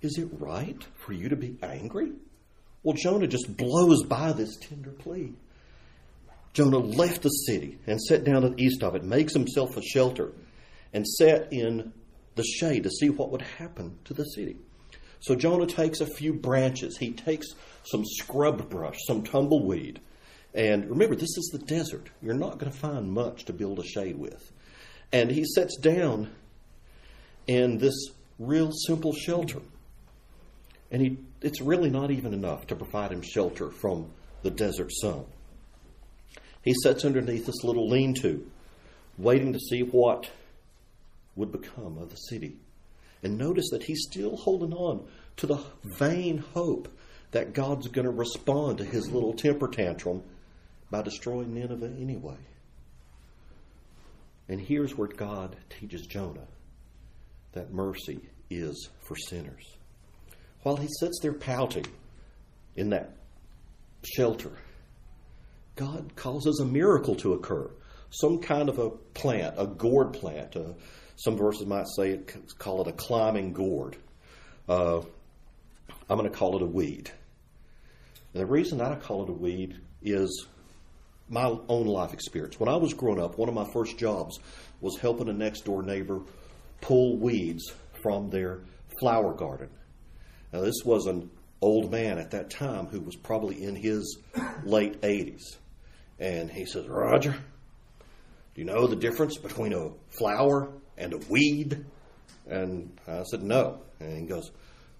is 0.00 0.18
it 0.18 0.28
right 0.38 0.82
for 1.04 1.12
you 1.12 1.28
to 1.30 1.36
be 1.36 1.58
angry? 1.62 2.12
Well, 2.82 2.96
Jonah 2.96 3.26
just 3.26 3.56
blows 3.56 4.04
by 4.04 4.32
this 4.32 4.56
tender 4.56 4.90
plea. 4.90 5.34
Jonah 6.52 6.78
left 6.78 7.22
the 7.22 7.28
city 7.28 7.78
and 7.86 8.00
sat 8.00 8.24
down 8.24 8.44
at 8.44 8.56
the 8.56 8.62
east 8.62 8.82
of 8.82 8.94
it, 8.94 9.04
makes 9.04 9.32
himself 9.32 9.76
a 9.76 9.82
shelter, 9.82 10.32
and 10.92 11.06
sat 11.06 11.52
in 11.52 11.92
the 12.34 12.44
shade 12.44 12.82
to 12.82 12.90
see 12.90 13.08
what 13.08 13.30
would 13.30 13.42
happen 13.42 13.98
to 14.04 14.14
the 14.14 14.24
city. 14.24 14.56
So 15.22 15.36
Jonah 15.36 15.66
takes 15.66 16.00
a 16.00 16.06
few 16.06 16.32
branches. 16.34 16.98
He 16.98 17.12
takes 17.12 17.46
some 17.84 18.04
scrub 18.04 18.68
brush, 18.68 18.96
some 19.06 19.22
tumbleweed. 19.22 20.00
And 20.52 20.90
remember, 20.90 21.14
this 21.14 21.38
is 21.38 21.50
the 21.52 21.64
desert. 21.64 22.10
You're 22.20 22.34
not 22.34 22.58
going 22.58 22.70
to 22.70 22.78
find 22.78 23.12
much 23.12 23.44
to 23.44 23.52
build 23.52 23.78
a 23.78 23.84
shade 23.84 24.18
with. 24.18 24.52
And 25.12 25.30
he 25.30 25.44
sits 25.44 25.76
down 25.78 26.30
in 27.46 27.78
this 27.78 27.94
real 28.40 28.72
simple 28.72 29.12
shelter. 29.12 29.60
And 30.90 31.00
he, 31.00 31.18
it's 31.40 31.60
really 31.60 31.88
not 31.88 32.10
even 32.10 32.34
enough 32.34 32.66
to 32.66 32.76
provide 32.76 33.12
him 33.12 33.22
shelter 33.22 33.70
from 33.70 34.10
the 34.42 34.50
desert 34.50 34.90
sun. 34.92 35.24
He 36.62 36.74
sits 36.82 37.04
underneath 37.04 37.46
this 37.46 37.62
little 37.62 37.88
lean 37.88 38.14
to, 38.22 38.44
waiting 39.18 39.52
to 39.52 39.60
see 39.60 39.82
what 39.82 40.28
would 41.36 41.52
become 41.52 41.96
of 41.98 42.10
the 42.10 42.16
city. 42.16 42.56
And 43.22 43.38
notice 43.38 43.70
that 43.70 43.84
he's 43.84 44.06
still 44.08 44.36
holding 44.36 44.72
on 44.72 45.06
to 45.36 45.46
the 45.46 45.62
vain 45.98 46.38
hope 46.38 46.88
that 47.30 47.52
God's 47.52 47.88
going 47.88 48.04
to 48.04 48.10
respond 48.10 48.78
to 48.78 48.84
his 48.84 49.10
little 49.10 49.32
temper 49.32 49.68
tantrum 49.68 50.22
by 50.90 51.02
destroying 51.02 51.54
Nineveh 51.54 51.94
anyway. 51.98 52.36
And 54.48 54.60
here's 54.60 54.96
where 54.96 55.08
God 55.08 55.56
teaches 55.70 56.06
Jonah 56.06 56.46
that 57.52 57.72
mercy 57.72 58.20
is 58.50 58.88
for 59.00 59.16
sinners. 59.16 59.76
While 60.62 60.76
he 60.76 60.88
sits 61.00 61.18
there 61.20 61.32
pouting 61.32 61.86
in 62.76 62.90
that 62.90 63.16
shelter, 64.04 64.52
God 65.76 66.14
causes 66.16 66.60
a 66.60 66.66
miracle 66.66 67.14
to 67.16 67.34
occur. 67.34 67.70
Some 68.10 68.40
kind 68.40 68.68
of 68.68 68.78
a 68.78 68.90
plant, 68.90 69.54
a 69.56 69.66
gourd 69.66 70.12
plant. 70.12 70.54
Uh, 70.54 70.74
some 71.22 71.36
verses 71.36 71.66
might 71.66 71.86
say, 71.86 72.10
it, 72.10 72.58
call 72.58 72.80
it 72.82 72.88
a 72.88 72.92
climbing 72.92 73.52
gourd. 73.52 73.96
Uh, 74.68 75.02
I'm 76.10 76.18
going 76.18 76.28
to 76.28 76.36
call 76.36 76.56
it 76.56 76.62
a 76.62 76.66
weed. 76.66 77.12
And 78.34 78.42
the 78.42 78.46
reason 78.46 78.80
I 78.80 78.96
call 78.96 79.22
it 79.22 79.28
a 79.28 79.32
weed 79.32 79.76
is 80.02 80.46
my 81.28 81.44
own 81.68 81.86
life 81.86 82.12
experience. 82.12 82.58
When 82.58 82.68
I 82.68 82.74
was 82.74 82.92
growing 82.92 83.20
up, 83.20 83.38
one 83.38 83.48
of 83.48 83.54
my 83.54 83.66
first 83.72 83.98
jobs 83.98 84.40
was 84.80 84.98
helping 84.98 85.28
a 85.28 85.32
next 85.32 85.60
door 85.60 85.84
neighbor 85.84 86.22
pull 86.80 87.16
weeds 87.18 87.72
from 88.02 88.28
their 88.28 88.62
flower 88.98 89.32
garden. 89.32 89.68
Now, 90.52 90.62
this 90.62 90.82
was 90.84 91.06
an 91.06 91.30
old 91.60 91.92
man 91.92 92.18
at 92.18 92.32
that 92.32 92.50
time 92.50 92.86
who 92.86 93.00
was 93.00 93.14
probably 93.14 93.62
in 93.62 93.76
his 93.76 94.18
late 94.64 95.00
80s. 95.02 95.56
And 96.18 96.50
he 96.50 96.66
says, 96.66 96.88
Roger, 96.88 97.30
do 97.30 98.60
you 98.60 98.64
know 98.64 98.88
the 98.88 98.96
difference 98.96 99.38
between 99.38 99.72
a 99.72 99.90
flower 100.18 100.72
and 101.02 101.12
a 101.14 101.18
weed? 101.28 101.84
And 102.48 102.96
I 103.06 103.22
said, 103.24 103.42
No. 103.42 103.80
And 104.00 104.18
he 104.18 104.26
goes, 104.26 104.50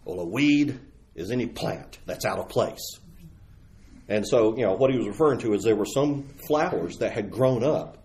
Well, 0.04 0.20
a 0.20 0.24
weed 0.24 0.78
is 1.14 1.30
any 1.30 1.46
plant 1.46 1.98
that's 2.06 2.24
out 2.24 2.38
of 2.38 2.48
place. 2.48 2.98
And 4.08 4.26
so, 4.26 4.56
you 4.56 4.64
know, 4.64 4.74
what 4.74 4.90
he 4.90 4.98
was 4.98 5.06
referring 5.06 5.38
to 5.40 5.54
is 5.54 5.62
there 5.62 5.76
were 5.76 5.86
some 5.86 6.24
flowers 6.46 6.98
that 6.98 7.12
had 7.12 7.30
grown 7.30 7.64
up 7.64 7.98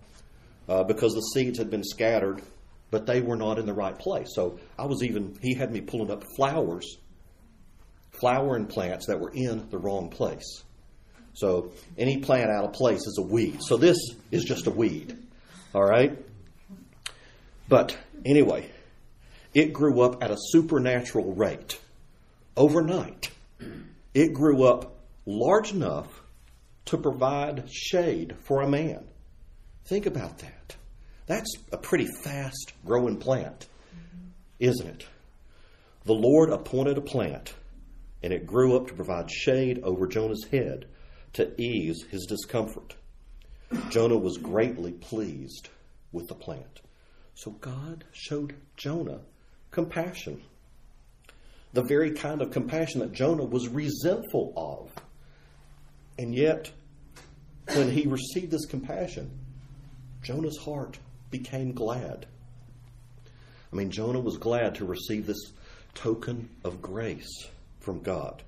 uh, 0.69 0.83
because 0.83 1.13
the 1.13 1.21
seeds 1.21 1.57
had 1.57 1.69
been 1.69 1.83
scattered, 1.83 2.41
but 2.91 3.05
they 3.05 3.21
were 3.21 3.35
not 3.35 3.57
in 3.59 3.65
the 3.65 3.73
right 3.73 3.97
place. 3.97 4.29
So 4.33 4.59
I 4.77 4.85
was 4.85 5.03
even, 5.03 5.37
he 5.41 5.53
had 5.53 5.71
me 5.71 5.81
pulling 5.81 6.11
up 6.11 6.23
flowers, 6.35 6.97
flowering 8.19 8.67
plants 8.67 9.07
that 9.07 9.19
were 9.19 9.31
in 9.33 9.69
the 9.69 9.77
wrong 9.77 10.09
place. 10.09 10.63
So 11.33 11.71
any 11.97 12.17
plant 12.17 12.49
out 12.49 12.65
of 12.65 12.73
place 12.73 13.01
is 13.01 13.17
a 13.19 13.21
weed. 13.21 13.59
So 13.61 13.77
this 13.77 13.97
is 14.31 14.43
just 14.43 14.67
a 14.67 14.71
weed. 14.71 15.17
All 15.73 15.83
right? 15.83 16.17
But 17.69 17.97
anyway, 18.25 18.69
it 19.53 19.73
grew 19.73 20.01
up 20.01 20.23
at 20.23 20.31
a 20.31 20.37
supernatural 20.37 21.33
rate 21.33 21.79
overnight. 22.55 23.31
It 24.13 24.33
grew 24.33 24.63
up 24.63 24.95
large 25.25 25.71
enough 25.71 26.21
to 26.85 26.97
provide 26.97 27.69
shade 27.69 28.35
for 28.43 28.61
a 28.61 28.69
man. 28.69 29.05
Think 29.85 30.05
about 30.05 30.39
that. 30.39 30.75
That's 31.25 31.53
a 31.71 31.77
pretty 31.77 32.07
fast 32.23 32.71
growing 32.85 33.17
plant, 33.17 33.67
isn't 34.59 34.87
it? 34.87 35.05
The 36.05 36.13
Lord 36.13 36.49
appointed 36.49 36.97
a 36.97 37.01
plant, 37.01 37.53
and 38.23 38.31
it 38.31 38.47
grew 38.47 38.77
up 38.77 38.87
to 38.87 38.93
provide 38.93 39.29
shade 39.29 39.81
over 39.83 40.07
Jonah's 40.07 40.45
head 40.49 40.85
to 41.33 41.53
ease 41.61 42.05
his 42.09 42.25
discomfort. 42.25 42.95
Jonah 43.89 44.17
was 44.17 44.37
greatly 44.37 44.93
pleased 44.93 45.67
with 46.13 46.27
the 46.27 46.35
plant. 46.35 46.79
So 47.37 47.51
God 47.51 48.03
showed 48.13 48.55
Jonah 48.77 49.19
compassion. 49.69 50.41
The 51.71 51.83
very 51.83 52.11
kind 52.11 52.41
of 52.41 52.49
compassion 52.49 53.01
that 53.01 53.13
Jonah 53.13 53.45
was 53.45 53.67
resentful 53.67 54.53
of. 54.57 54.91
And 56.17 56.33
yet, 56.33 56.71
when 57.75 57.91
he 57.91 58.07
received 58.07 58.49
this 58.49 58.65
compassion, 58.65 59.29
Jonah's 60.23 60.57
heart 60.57 60.97
became 61.29 61.73
glad. 61.73 62.25
I 63.71 63.75
mean, 63.75 63.91
Jonah 63.91 64.19
was 64.19 64.37
glad 64.37 64.73
to 64.75 64.85
receive 64.85 65.27
this 65.27 65.51
token 65.93 66.49
of 66.63 66.81
grace 66.81 67.47
from 67.81 68.01
God. 68.01 68.41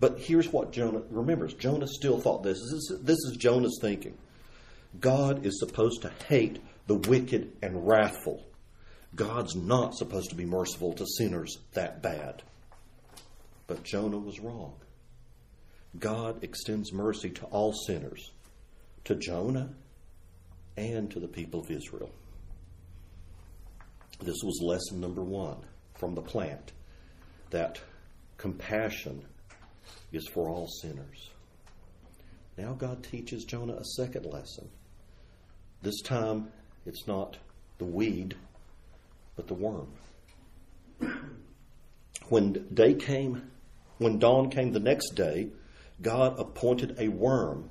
But 0.00 0.18
here's 0.18 0.50
what 0.50 0.72
Jonah 0.72 1.02
remembers 1.10 1.52
Jonah 1.52 1.86
still 1.86 2.18
thought 2.18 2.42
this. 2.42 2.58
This 2.58 2.72
is, 2.72 2.98
this 3.02 3.18
is 3.28 3.36
Jonah's 3.36 3.78
thinking. 3.82 4.16
God 4.98 5.44
is 5.44 5.58
supposed 5.58 6.00
to 6.02 6.12
hate 6.28 6.58
the 6.92 7.08
wicked 7.08 7.50
and 7.62 7.86
wrathful. 7.88 8.44
God's 9.14 9.56
not 9.56 9.94
supposed 9.94 10.28
to 10.28 10.36
be 10.36 10.44
merciful 10.44 10.92
to 10.94 11.06
sinners 11.06 11.56
that 11.72 12.02
bad. 12.02 12.42
But 13.66 13.82
Jonah 13.82 14.18
was 14.18 14.40
wrong. 14.40 14.74
God 15.98 16.44
extends 16.44 16.92
mercy 16.92 17.30
to 17.30 17.46
all 17.46 17.72
sinners, 17.72 18.30
to 19.04 19.14
Jonah 19.14 19.70
and 20.76 21.10
to 21.12 21.20
the 21.20 21.28
people 21.28 21.60
of 21.60 21.70
Israel. 21.70 22.10
This 24.20 24.42
was 24.42 24.60
lesson 24.62 25.00
number 25.00 25.22
one 25.22 25.64
from 25.94 26.14
the 26.14 26.20
plant 26.20 26.72
that 27.50 27.80
compassion 28.36 29.24
is 30.12 30.28
for 30.28 30.50
all 30.50 30.68
sinners. 30.68 31.30
Now 32.58 32.74
God 32.74 33.02
teaches 33.02 33.44
Jonah 33.44 33.76
a 33.76 33.84
second 33.96 34.26
lesson. 34.26 34.68
This 35.80 36.02
time 36.02 36.52
it's 36.86 37.06
not 37.06 37.36
the 37.78 37.84
weed, 37.84 38.34
but 39.36 39.46
the 39.46 39.54
worm. 39.54 39.88
When 42.28 42.66
day 42.72 42.94
came, 42.94 43.50
when 43.98 44.18
dawn 44.18 44.50
came 44.50 44.72
the 44.72 44.80
next 44.80 45.10
day, 45.10 45.48
God 46.00 46.38
appointed 46.38 46.96
a 46.98 47.08
worm 47.08 47.70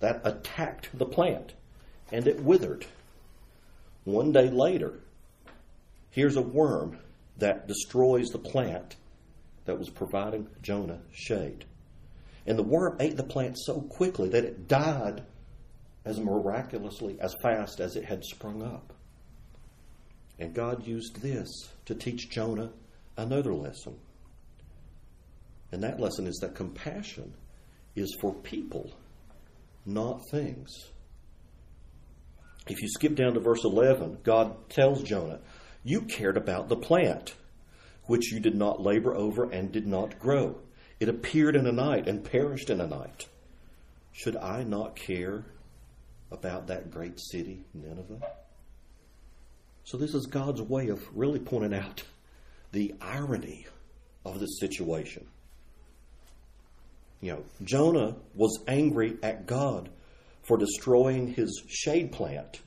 that 0.00 0.20
attacked 0.24 0.90
the 0.92 1.06
plant 1.06 1.54
and 2.12 2.26
it 2.26 2.42
withered. 2.42 2.86
One 4.04 4.32
day 4.32 4.50
later, 4.50 5.00
here's 6.10 6.36
a 6.36 6.42
worm 6.42 6.98
that 7.38 7.66
destroys 7.66 8.28
the 8.28 8.38
plant 8.38 8.96
that 9.64 9.78
was 9.78 9.90
providing 9.90 10.48
Jonah 10.62 11.00
shade. 11.12 11.64
And 12.46 12.58
the 12.58 12.62
worm 12.62 12.96
ate 13.00 13.16
the 13.16 13.24
plant 13.24 13.58
so 13.58 13.80
quickly 13.80 14.28
that 14.30 14.44
it 14.44 14.68
died 14.68 15.24
as 16.06 16.20
miraculously 16.20 17.18
as 17.20 17.34
fast 17.42 17.80
as 17.80 17.96
it 17.96 18.04
had 18.04 18.24
sprung 18.24 18.62
up. 18.62 18.92
And 20.38 20.54
God 20.54 20.86
used 20.86 21.20
this 21.20 21.48
to 21.86 21.94
teach 21.94 22.30
Jonah 22.30 22.70
another 23.16 23.52
lesson. 23.52 23.96
And 25.72 25.82
that 25.82 25.98
lesson 25.98 26.26
is 26.26 26.36
that 26.36 26.54
compassion 26.54 27.34
is 27.96 28.16
for 28.20 28.32
people, 28.32 28.92
not 29.84 30.20
things. 30.30 30.70
If 32.68 32.80
you 32.82 32.88
skip 32.88 33.16
down 33.16 33.34
to 33.34 33.40
verse 33.40 33.64
11, 33.64 34.18
God 34.22 34.68
tells 34.68 35.02
Jonah, 35.02 35.40
You 35.82 36.02
cared 36.02 36.36
about 36.36 36.68
the 36.68 36.76
plant, 36.76 37.34
which 38.04 38.30
you 38.30 38.38
did 38.38 38.54
not 38.54 38.80
labor 38.80 39.14
over 39.14 39.50
and 39.50 39.72
did 39.72 39.86
not 39.86 40.20
grow. 40.20 40.56
It 41.00 41.08
appeared 41.08 41.56
in 41.56 41.66
a 41.66 41.72
night 41.72 42.06
and 42.06 42.24
perished 42.24 42.70
in 42.70 42.80
a 42.80 42.86
night. 42.86 43.26
Should 44.12 44.36
I 44.36 44.62
not 44.62 44.96
care 44.96 45.44
about 46.30 46.66
that 46.68 46.90
great 46.90 47.20
city, 47.20 47.64
Nineveh? 47.74 48.20
So, 49.84 49.96
this 49.96 50.14
is 50.14 50.26
God's 50.26 50.60
way 50.60 50.88
of 50.88 51.06
really 51.16 51.38
pointing 51.38 51.74
out 51.74 52.02
the 52.72 52.94
irony 53.00 53.66
of 54.24 54.40
the 54.40 54.46
situation. 54.46 55.26
You 57.20 57.32
know, 57.32 57.44
Jonah 57.62 58.16
was 58.34 58.58
angry 58.66 59.16
at 59.22 59.46
God 59.46 59.88
for 60.42 60.58
destroying 60.58 61.28
his 61.32 61.62
shade 61.68 62.12
plant 62.12 62.60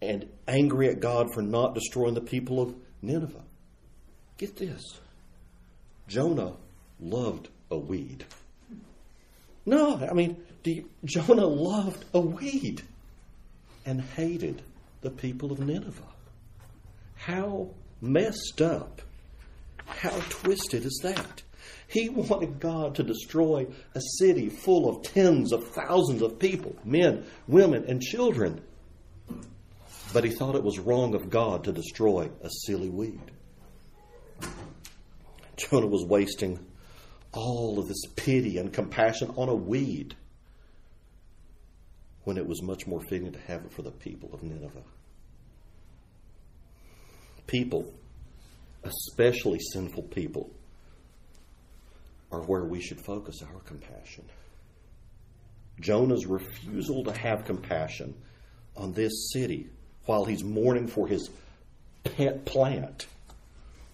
and 0.00 0.28
angry 0.46 0.88
at 0.88 1.00
God 1.00 1.32
for 1.32 1.42
not 1.42 1.74
destroying 1.74 2.14
the 2.14 2.20
people 2.20 2.60
of 2.60 2.74
Nineveh. 3.02 3.42
Get 4.36 4.56
this 4.56 4.82
Jonah 6.08 6.54
loved 7.00 7.48
a 7.70 7.78
weed. 7.78 8.24
No, 9.66 9.96
I 9.96 10.12
mean, 10.12 10.36
you, 10.70 10.88
Jonah 11.04 11.46
loved 11.46 12.04
a 12.14 12.20
weed 12.20 12.82
and 13.86 14.00
hated 14.00 14.62
the 15.00 15.10
people 15.10 15.52
of 15.52 15.58
Nineveh. 15.60 16.02
How 17.16 17.70
messed 18.00 18.60
up, 18.60 19.02
how 19.86 20.18
twisted 20.28 20.84
is 20.84 21.00
that? 21.02 21.42
He 21.86 22.08
wanted 22.08 22.60
God 22.60 22.96
to 22.96 23.02
destroy 23.02 23.66
a 23.94 24.00
city 24.18 24.48
full 24.48 24.88
of 24.88 25.02
tens 25.02 25.52
of 25.52 25.68
thousands 25.68 26.22
of 26.22 26.38
people 26.38 26.76
men, 26.84 27.24
women, 27.46 27.84
and 27.86 28.00
children. 28.00 28.62
But 30.12 30.24
he 30.24 30.30
thought 30.30 30.54
it 30.54 30.62
was 30.62 30.78
wrong 30.78 31.14
of 31.14 31.30
God 31.30 31.64
to 31.64 31.72
destroy 31.72 32.30
a 32.42 32.48
silly 32.66 32.88
weed. 32.88 33.20
Jonah 35.56 35.86
was 35.86 36.04
wasting 36.04 36.58
all 37.32 37.78
of 37.78 37.88
this 37.88 38.04
pity 38.16 38.58
and 38.58 38.72
compassion 38.72 39.32
on 39.36 39.48
a 39.48 39.54
weed 39.54 40.14
when 42.24 42.36
it 42.36 42.46
was 42.46 42.62
much 42.62 42.86
more 42.86 43.00
fitting 43.08 43.32
to 43.32 43.38
have 43.40 43.64
it 43.64 43.72
for 43.72 43.82
the 43.82 43.90
people 43.90 44.30
of 44.32 44.42
Nineveh. 44.42 44.82
People, 47.46 47.92
especially 48.82 49.58
sinful 49.72 50.04
people, 50.04 50.50
are 52.32 52.40
where 52.40 52.64
we 52.64 52.80
should 52.80 53.00
focus 53.00 53.42
our 53.42 53.60
compassion. 53.60 54.24
Jonah's 55.80 56.26
refusal 56.26 57.04
to 57.04 57.12
have 57.12 57.44
compassion 57.44 58.14
on 58.76 58.92
this 58.92 59.30
city 59.32 59.68
while 60.06 60.24
he's 60.24 60.42
mourning 60.42 60.86
for 60.86 61.06
his 61.06 61.30
pet 62.02 62.44
plant 62.44 63.06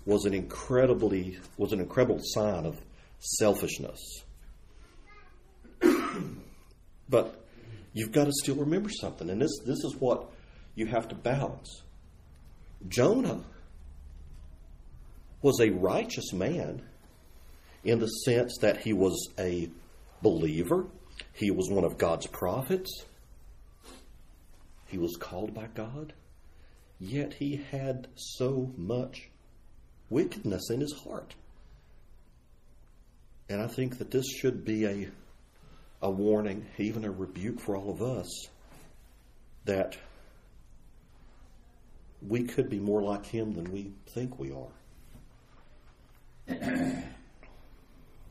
was 0.04 0.24
an 0.24 0.34
incredibly 0.34 1.38
was 1.56 1.72
an 1.72 1.80
incredible 1.80 2.20
sign 2.22 2.66
of 2.66 2.80
selfishness. 3.18 4.22
but 7.08 7.44
you've 7.92 8.12
got 8.12 8.24
to 8.24 8.32
still 8.32 8.56
remember 8.56 8.90
something, 8.90 9.30
and 9.30 9.40
this 9.40 9.58
this 9.64 9.84
is 9.84 9.96
what 9.98 10.30
you 10.74 10.86
have 10.86 11.08
to 11.08 11.14
balance. 11.14 11.82
Jonah 12.88 13.44
was 15.42 15.60
a 15.60 15.70
righteous 15.70 16.32
man 16.32 16.82
in 17.84 17.98
the 17.98 18.06
sense 18.06 18.58
that 18.60 18.78
he 18.78 18.92
was 18.92 19.28
a 19.38 19.70
believer, 20.22 20.86
he 21.32 21.50
was 21.50 21.70
one 21.70 21.84
of 21.84 21.98
God's 21.98 22.26
prophets, 22.26 23.04
he 24.86 24.98
was 24.98 25.16
called 25.16 25.54
by 25.54 25.66
God, 25.74 26.12
yet 26.98 27.34
he 27.34 27.64
had 27.70 28.08
so 28.16 28.72
much 28.76 29.30
wickedness 30.10 30.68
in 30.70 30.80
his 30.80 30.92
heart. 31.04 31.34
And 33.48 33.60
I 33.62 33.66
think 33.66 33.98
that 33.98 34.10
this 34.10 34.26
should 34.28 34.64
be 34.64 34.84
a, 34.84 35.08
a 36.02 36.10
warning, 36.10 36.66
even 36.78 37.04
a 37.04 37.10
rebuke 37.10 37.60
for 37.60 37.76
all 37.76 37.90
of 37.90 38.00
us, 38.02 38.28
that 39.64 39.96
we 42.26 42.44
could 42.44 42.68
be 42.68 42.78
more 42.78 43.02
like 43.02 43.26
him 43.26 43.52
than 43.52 43.70
we 43.72 43.92
think 44.14 44.38
we 44.38 44.52
are. 44.52 44.68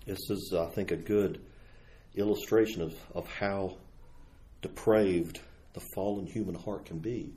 this 0.06 0.30
is, 0.30 0.54
I 0.58 0.66
think, 0.68 0.92
a 0.92 0.98
good 0.98 1.42
illustration 2.16 2.82
of, 2.82 2.96
of 3.14 3.28
how 3.28 3.78
depraved 4.62 5.40
the 5.74 5.82
fallen 5.96 6.26
human 6.26 6.56
heart 6.56 6.86
can 6.86 7.00
be, 7.00 7.34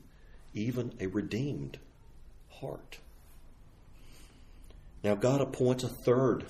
even 0.55 0.92
a 1.01 1.07
redeemed 1.07 1.79
heart. 2.51 2.99
Now, 5.05 5.14
God 5.14 5.40
appoints 5.40 5.85
a 5.85 5.88
third 5.88 6.45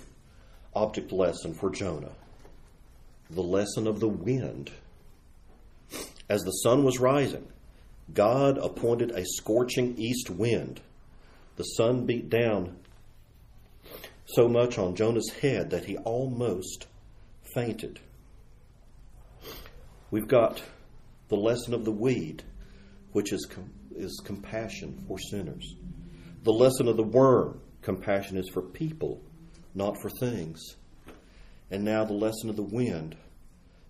object 0.75 1.13
lesson 1.13 1.55
for 1.55 1.71
Jonah 1.71 2.13
the 3.35 3.43
lesson 3.43 3.87
of 3.87 4.01
the 4.01 4.09
wind. 4.09 4.71
As 6.29 6.43
the 6.43 6.51
sun 6.51 6.85
was 6.85 6.99
rising, 6.99 7.47
God 8.13 8.59
appointed 8.59 9.11
a 9.11 9.25
scorching 9.25 9.97
east 9.99 10.31
wind. 10.31 10.81
The 11.57 11.65
sun 11.65 12.07
beat 12.07 12.29
down 12.29 12.77
so 14.27 14.49
much 14.49 14.79
on 14.79 14.95
Jonah's 14.95 15.31
head 15.41 15.71
that 15.71 15.85
he 15.85 15.97
almost 15.99 16.87
fainted. 17.55 18.01
We've 20.11 20.29
got 20.29 20.63
the 21.29 21.37
lesson 21.37 21.75
of 21.75 21.85
the 21.85 21.93
weed, 21.93 22.43
which 23.13 23.33
is, 23.33 23.47
com- 23.47 23.73
is 23.95 24.21
compassion 24.25 25.05
for 25.09 25.19
sinners. 25.19 25.75
The 26.45 26.53
lesson 26.53 26.89
of 26.89 26.97
the 26.97 27.03
worm, 27.03 27.61
compassion 27.83 28.37
is 28.37 28.49
for 28.53 28.63
people, 28.63 29.23
not 29.75 29.97
for 30.01 30.11
things. 30.11 30.77
And 31.73 31.85
now 31.85 32.05
the 32.05 32.13
lesson 32.13 32.51
of 32.51 32.57
the 32.57 32.63
wind, 32.63 33.17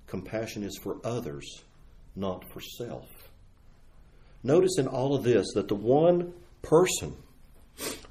compassion 0.06 0.62
is 0.62 0.78
for 0.80 0.98
others, 1.04 1.62
not 2.14 2.44
for 2.52 2.60
self. 2.60 3.08
Notice 4.44 4.78
in 4.78 4.86
all 4.86 5.16
of 5.16 5.24
this 5.24 5.48
that 5.54 5.66
the 5.66 5.74
one 5.74 6.32
person 6.62 7.16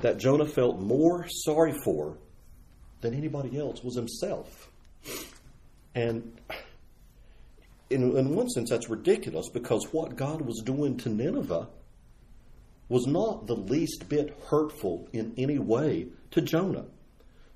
that 0.01 0.17
Jonah 0.17 0.45
felt 0.45 0.79
more 0.79 1.25
sorry 1.29 1.73
for 1.85 2.17
than 2.99 3.13
anybody 3.13 3.57
else 3.57 3.81
was 3.81 3.95
himself. 3.95 4.69
And 5.95 6.37
in, 7.89 8.17
in 8.17 8.35
one 8.35 8.49
sense, 8.49 8.69
that's 8.69 8.89
ridiculous 8.89 9.47
because 9.53 9.87
what 9.93 10.17
God 10.17 10.41
was 10.41 10.61
doing 10.65 10.97
to 10.97 11.09
Nineveh 11.09 11.69
was 12.89 13.07
not 13.07 13.47
the 13.47 13.55
least 13.55 14.09
bit 14.09 14.37
hurtful 14.49 15.07
in 15.13 15.33
any 15.37 15.59
way 15.59 16.07
to 16.31 16.41
Jonah. 16.41 16.87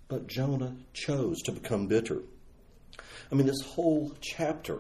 But 0.07 0.27
Jonah 0.27 0.75
chose 0.93 1.41
to 1.43 1.51
become 1.51 1.87
bitter. 1.87 2.21
I 3.31 3.35
mean, 3.35 3.47
this 3.47 3.61
whole 3.61 4.13
chapter 4.21 4.79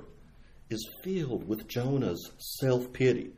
is 0.69 0.87
filled 1.03 1.47
with 1.47 1.67
Jonah's 1.67 2.31
self 2.37 2.93
pity. 2.93 3.31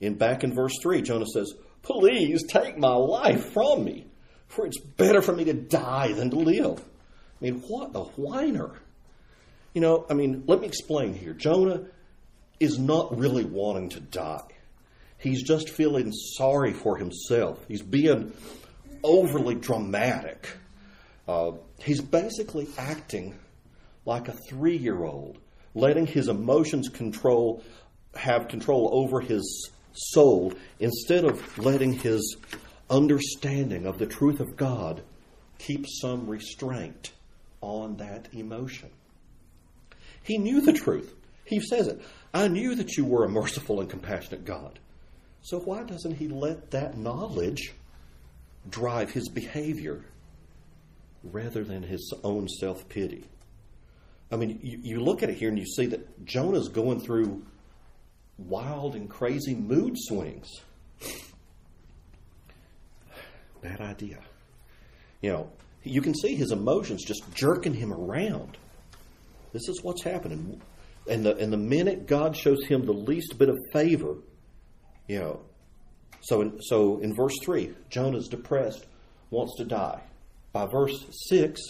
In 0.00 0.14
back 0.14 0.44
in 0.44 0.54
verse 0.54 0.74
3, 0.80 1.02
Jonah 1.02 1.26
says, 1.26 1.52
Please 1.82 2.44
take 2.48 2.78
my 2.78 2.94
life 2.94 3.52
from 3.52 3.84
me, 3.84 4.06
for 4.46 4.66
it's 4.66 4.80
better 4.80 5.20
for 5.20 5.32
me 5.32 5.44
to 5.44 5.54
die 5.54 6.12
than 6.12 6.30
to 6.30 6.36
live. 6.36 6.80
I 6.80 7.44
mean, 7.44 7.62
what 7.68 7.90
a 7.94 8.04
whiner. 8.04 8.72
You 9.74 9.80
know, 9.80 10.06
I 10.10 10.14
mean, 10.14 10.44
let 10.46 10.60
me 10.60 10.66
explain 10.66 11.14
here. 11.14 11.34
Jonah 11.34 11.84
is 12.58 12.78
not 12.78 13.16
really 13.16 13.44
wanting 13.44 13.90
to 13.90 14.00
die. 14.00 14.46
He's 15.18 15.42
just 15.42 15.70
feeling 15.70 16.12
sorry 16.12 16.72
for 16.72 16.96
himself. 16.96 17.64
He's 17.68 17.82
being 17.82 18.32
overly 19.02 19.54
dramatic. 19.54 20.48
Uh, 21.28 21.52
he's 21.78 22.00
basically 22.00 22.66
acting 22.78 23.38
like 24.06 24.28
a 24.28 24.32
three 24.32 24.78
year 24.78 25.04
old, 25.04 25.38
letting 25.74 26.06
his 26.06 26.28
emotions 26.28 26.88
control 26.88 27.62
have 28.14 28.48
control 28.48 28.88
over 28.92 29.20
his 29.20 29.70
soul 29.92 30.54
instead 30.80 31.24
of 31.24 31.58
letting 31.58 31.92
his 31.92 32.36
understanding 32.88 33.84
of 33.84 33.98
the 33.98 34.06
truth 34.06 34.40
of 34.40 34.56
God 34.56 35.02
keep 35.58 35.84
some 35.86 36.26
restraint 36.26 37.12
on 37.60 37.98
that 37.98 38.28
emotion. 38.32 38.88
He 40.22 40.38
knew 40.38 40.62
the 40.62 40.72
truth. 40.72 41.14
He 41.44 41.60
says 41.60 41.88
it. 41.88 42.00
I 42.32 42.48
knew 42.48 42.74
that 42.76 42.96
you 42.96 43.04
were 43.04 43.24
a 43.24 43.28
merciful 43.28 43.80
and 43.80 43.90
compassionate 43.90 44.46
God. 44.46 44.78
So 45.42 45.58
why 45.58 45.82
doesn't 45.82 46.14
he 46.14 46.28
let 46.28 46.70
that 46.70 46.96
knowledge 46.96 47.72
drive 48.68 49.10
his 49.10 49.28
behavior 49.28 50.04
rather 51.22 51.64
than 51.64 51.82
his 51.82 52.12
own 52.24 52.48
self 52.48 52.88
pity? 52.88 53.24
I 54.30 54.36
mean, 54.36 54.60
you, 54.62 54.78
you, 54.82 55.00
look 55.00 55.22
at 55.22 55.30
it 55.30 55.36
here 55.38 55.48
and 55.48 55.58
you 55.58 55.64
see 55.64 55.86
that 55.86 56.26
Jonah's 56.26 56.68
going 56.68 57.00
through 57.00 57.42
wild 58.36 58.94
and 58.94 59.08
crazy 59.08 59.54
mood 59.54 59.94
swings. 59.96 60.48
Bad 63.62 63.80
idea. 63.80 64.18
You 65.22 65.32
know, 65.32 65.50
you 65.82 66.02
can 66.02 66.14
see 66.14 66.34
his 66.34 66.52
emotions 66.52 67.04
just 67.04 67.22
jerking 67.34 67.74
him 67.74 67.92
around. 67.92 68.58
This 69.52 69.68
is 69.68 69.82
what's 69.82 70.04
happening. 70.04 70.60
And 71.08 71.24
the, 71.24 71.36
and 71.36 71.52
the 71.52 71.56
minute 71.56 72.06
God 72.06 72.36
shows 72.36 72.64
him 72.66 72.84
the 72.84 72.92
least 72.92 73.38
bit 73.38 73.48
of 73.48 73.56
favor, 73.72 74.16
you 75.06 75.18
know, 75.18 75.40
so 76.20 76.42
in, 76.42 76.60
so 76.60 76.98
in 76.98 77.14
verse 77.14 77.34
3, 77.44 77.74
Jonah's 77.88 78.28
depressed, 78.28 78.84
wants 79.30 79.56
to 79.56 79.64
die. 79.64 80.00
By 80.52 80.66
verse 80.66 81.04
6, 81.28 81.60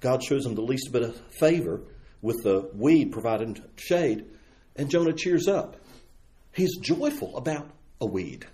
God 0.00 0.22
shows 0.22 0.44
him 0.46 0.54
the 0.54 0.62
least 0.62 0.90
bit 0.92 1.02
of 1.02 1.20
favor 1.38 1.82
with 2.22 2.42
the 2.42 2.70
weed 2.74 3.12
providing 3.12 3.62
shade, 3.76 4.24
and 4.74 4.90
Jonah 4.90 5.12
cheers 5.12 5.48
up. 5.48 5.76
He's 6.52 6.76
joyful 6.78 7.36
about 7.36 7.70
a 8.00 8.06
weed. 8.06 8.46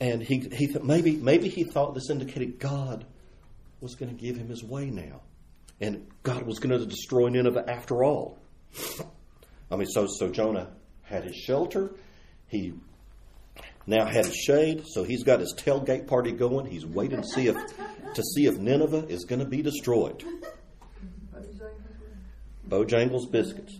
And 0.00 0.22
he, 0.22 0.38
he 0.38 0.66
th- 0.66 0.82
maybe, 0.82 1.16
maybe 1.16 1.48
he 1.48 1.64
thought 1.64 1.94
this 1.94 2.10
indicated 2.10 2.58
God 2.58 3.04
was 3.80 3.94
going 3.94 4.14
to 4.14 4.20
give 4.20 4.36
him 4.36 4.48
his 4.48 4.64
way 4.64 4.86
now. 4.86 5.20
And 5.80 6.06
God 6.22 6.46
was 6.46 6.58
going 6.58 6.78
to 6.78 6.86
destroy 6.86 7.28
Nineveh 7.28 7.64
after 7.68 8.02
all. 8.02 8.38
I 9.70 9.76
mean, 9.76 9.86
so, 9.86 10.06
so 10.06 10.28
Jonah 10.28 10.70
had 11.02 11.24
his 11.24 11.36
shelter. 11.36 11.90
He 12.48 12.74
now 13.86 14.06
had 14.06 14.26
his 14.26 14.36
shade, 14.36 14.84
so 14.86 15.04
he's 15.04 15.22
got 15.22 15.40
his 15.40 15.54
tailgate 15.56 16.06
party 16.06 16.32
going. 16.32 16.66
He's 16.66 16.86
waiting 16.86 17.22
to 17.22 17.28
see 17.28 17.48
if 17.48 17.56
to 18.14 18.22
see 18.22 18.46
if 18.46 18.58
Nineveh 18.58 19.06
is 19.08 19.24
going 19.24 19.40
to 19.40 19.46
be 19.46 19.62
destroyed. 19.62 20.24
Bojangles 22.68 23.30
biscuits 23.30 23.78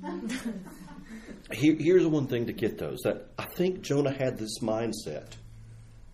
here, 1.53 1.75
here's 1.79 2.07
one 2.07 2.27
thing 2.27 2.47
to 2.47 2.53
get 2.53 2.79
those 2.79 3.01
that 3.05 3.27
I 3.39 3.45
think 3.45 3.83
Jonah 3.83 4.13
had 4.13 4.39
this 4.39 4.61
mindset, 4.61 5.33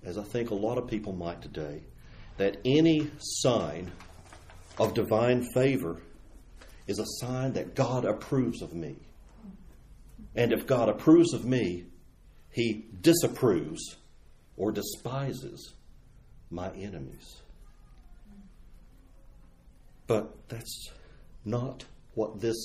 as 0.05 0.19
I 0.19 0.23
think 0.23 0.51
a 0.51 0.55
lot 0.55 0.79
of 0.79 0.89
people 0.89 1.13
might 1.13 1.43
today, 1.43 1.83
that 2.39 2.59
any 2.65 3.11
sign 3.19 3.93
of 4.79 4.95
divine 4.95 5.45
favor 5.55 6.01
is 6.87 6.99
a 6.99 7.07
sign 7.21 7.53
that 7.55 7.75
God 7.75 8.05
approves 8.05 8.63
of 8.63 8.73
me. 8.73 8.97
And 10.35 10.53
if 10.53 10.67
God 10.67 10.89
approves 10.89 11.33
of 11.33 11.45
me, 11.45 11.87
he 12.51 12.87
disapproves 13.01 13.97
or 14.57 14.73
despises 14.73 15.75
my 16.51 16.71
enemies. 16.71 17.37
But 20.07 20.49
that's 20.49 20.91
not 21.45 21.85
what 22.15 22.41
this 22.41 22.57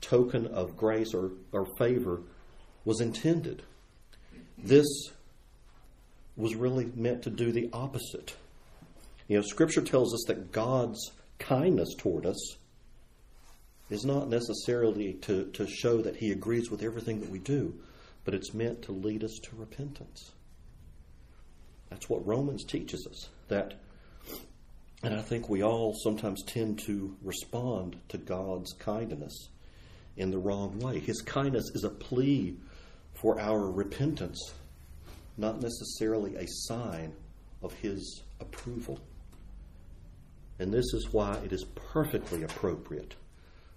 token 0.00 0.46
of 0.48 0.76
grace 0.76 1.14
or, 1.14 1.32
or 1.52 1.66
favor 1.78 2.22
was 2.84 3.00
intended. 3.00 3.62
This 4.58 4.86
was 6.36 6.54
really 6.54 6.90
meant 6.94 7.22
to 7.22 7.30
do 7.30 7.52
the 7.52 7.68
opposite. 7.72 8.34
You 9.28 9.36
know, 9.36 9.42
Scripture 9.42 9.82
tells 9.82 10.14
us 10.14 10.24
that 10.26 10.52
God's 10.52 11.12
kindness 11.38 11.94
toward 11.96 12.26
us 12.26 12.56
is 13.90 14.04
not 14.04 14.28
necessarily 14.28 15.14
to, 15.14 15.46
to 15.52 15.66
show 15.66 16.00
that 16.00 16.16
He 16.16 16.32
agrees 16.32 16.70
with 16.70 16.82
everything 16.82 17.20
that 17.20 17.30
we 17.30 17.38
do, 17.38 17.74
but 18.24 18.34
it's 18.34 18.54
meant 18.54 18.82
to 18.82 18.92
lead 18.92 19.22
us 19.22 19.38
to 19.42 19.56
repentance. 19.56 20.32
That's 21.90 22.08
what 22.08 22.26
Romans 22.26 22.64
teaches 22.64 23.06
us. 23.10 23.28
That, 23.48 23.74
and 25.02 25.14
I 25.14 25.22
think 25.22 25.48
we 25.48 25.62
all 25.62 25.94
sometimes 25.94 26.42
tend 26.44 26.78
to 26.86 27.16
respond 27.22 27.96
to 28.10 28.18
God's 28.18 28.72
kindness 28.74 29.48
in 30.16 30.30
the 30.30 30.38
wrong 30.38 30.78
way. 30.78 31.00
His 31.00 31.20
kindness 31.22 31.70
is 31.74 31.84
a 31.84 31.90
plea 31.90 32.56
for 33.14 33.40
our 33.40 33.70
repentance, 33.70 34.52
not 35.36 35.60
necessarily 35.60 36.36
a 36.36 36.46
sign 36.46 37.12
of 37.62 37.72
His 37.74 38.22
approval. 38.40 39.00
And 40.58 40.72
this 40.72 40.92
is 40.94 41.08
why 41.12 41.38
it 41.44 41.52
is 41.52 41.64
perfectly 41.74 42.44
appropriate 42.44 43.14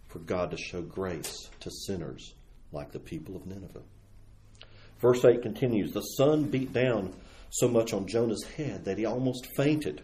for 0.07 0.19
God 0.19 0.51
to 0.51 0.57
show 0.57 0.81
grace 0.81 1.49
to 1.61 1.71
sinners 1.71 2.33
like 2.71 2.91
the 2.91 2.99
people 2.99 3.35
of 3.35 3.47
Nineveh. 3.47 3.81
Verse 4.99 5.25
8 5.25 5.41
continues 5.41 5.91
The 5.91 6.01
sun 6.01 6.43
beat 6.43 6.73
down 6.73 7.13
so 7.49 7.67
much 7.67 7.93
on 7.93 8.07
Jonah's 8.07 8.43
head 8.57 8.85
that 8.85 8.97
he 8.97 9.05
almost 9.05 9.47
fainted. 9.55 10.01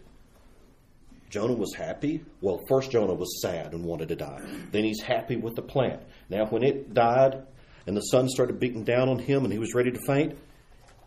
Jonah 1.32 1.54
was 1.54 1.74
happy. 1.74 2.24
Well, 2.42 2.60
first 2.68 2.92
Jonah 2.92 3.14
was 3.14 3.42
sad 3.42 3.74
and 3.74 3.86
wanted 3.86 4.10
to 4.10 4.18
die. 4.18 4.42
Then 4.72 4.84
he's 4.84 5.02
happy 5.02 5.38
with 5.38 5.56
the 5.56 5.62
plant. 5.62 6.02
Now, 6.30 6.46
when 6.48 6.62
it 6.62 6.94
died 6.94 7.48
and 7.88 7.96
the 7.96 8.02
sun 8.02 8.28
started 8.28 8.60
beating 8.60 8.84
down 8.84 9.08
on 9.08 9.18
him 9.18 9.46
and 9.46 9.52
he 9.52 9.58
was 9.58 9.74
ready 9.74 9.92
to 9.92 10.00
faint, 10.06 10.38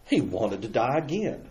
he 0.06 0.22
wanted 0.22 0.62
to 0.62 0.68
die 0.68 0.96
again. 0.96 1.46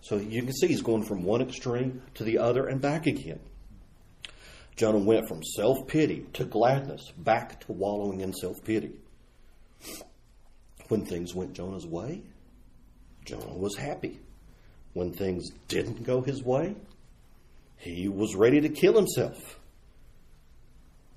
So 0.00 0.16
you 0.16 0.42
can 0.42 0.52
see 0.52 0.68
he's 0.68 0.80
going 0.80 1.04
from 1.04 1.24
one 1.24 1.42
extreme 1.42 2.00
to 2.14 2.24
the 2.24 2.38
other 2.38 2.66
and 2.66 2.80
back 2.80 3.06
again. 3.06 3.40
Jonah 4.76 4.98
went 4.98 5.26
from 5.26 5.42
self 5.42 5.88
pity 5.88 6.24
to 6.34 6.44
gladness, 6.44 7.12
back 7.18 7.60
to 7.66 7.72
wallowing 7.72 8.20
in 8.20 8.32
self 8.32 8.62
pity. 8.64 8.92
When 10.86 11.04
things 11.04 11.34
went 11.34 11.52
Jonah's 11.52 11.84
way, 11.84 12.22
Jonah 13.24 13.58
was 13.58 13.76
happy. 13.76 14.20
When 14.92 15.12
things 15.12 15.50
didn't 15.66 16.04
go 16.04 16.22
his 16.22 16.44
way, 16.44 16.76
he 17.78 18.08
was 18.08 18.34
ready 18.34 18.60
to 18.60 18.68
kill 18.68 18.94
himself. 18.94 19.58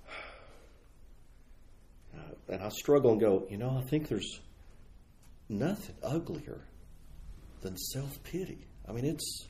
And 2.50 2.62
I 2.62 2.68
struggle 2.70 3.14
and 3.14 3.22
go, 3.22 3.48
you 3.50 3.58
know, 3.58 3.78
I 3.78 3.82
think 3.88 4.10
there's 4.10 4.42
nothing 5.48 5.96
uglier 6.04 6.60
than 7.62 7.78
self 7.78 8.22
pity. 8.24 8.68
I 8.88 8.92
mean, 8.92 9.06
it's, 9.06 9.48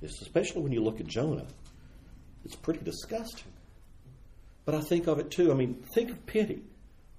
it's 0.00 0.20
especially 0.20 0.62
when 0.62 0.72
you 0.72 0.82
look 0.82 0.98
at 0.98 1.06
Jonah, 1.06 1.46
it's 2.44 2.56
pretty 2.56 2.80
disgusting. 2.80 3.52
But 4.64 4.74
I 4.74 4.80
think 4.80 5.06
of 5.06 5.18
it 5.18 5.30
too. 5.30 5.52
I 5.52 5.54
mean, 5.54 5.84
think 5.94 6.10
of 6.10 6.26
pity. 6.26 6.62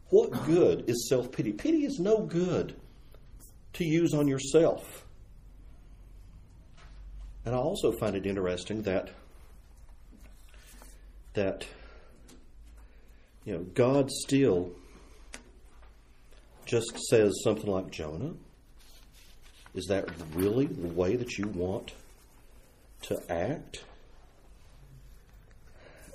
What 0.09 0.45
good 0.45 0.89
is 0.89 1.07
self 1.09 1.31
pity? 1.31 1.53
Pity 1.53 1.85
is 1.85 1.99
no 1.99 2.19
good 2.25 2.75
to 3.73 3.85
use 3.85 4.13
on 4.13 4.27
yourself. 4.27 5.02
And 7.45 7.53
I 7.53 7.57
also 7.57 7.91
find 7.91 8.15
it 8.15 8.25
interesting 8.25 8.83
that 8.83 9.09
that 11.33 11.65
you 13.43 13.53
know 13.53 13.63
God 13.73 14.09
still 14.11 14.71
just 16.65 16.97
says 17.09 17.33
something 17.43 17.69
like 17.69 17.91
Jonah. 17.91 18.33
Is 19.75 19.85
that 19.87 20.07
really 20.33 20.67
the 20.67 20.87
way 20.87 21.15
that 21.15 21.37
you 21.37 21.47
want 21.47 21.93
to 23.03 23.19
act? 23.31 23.83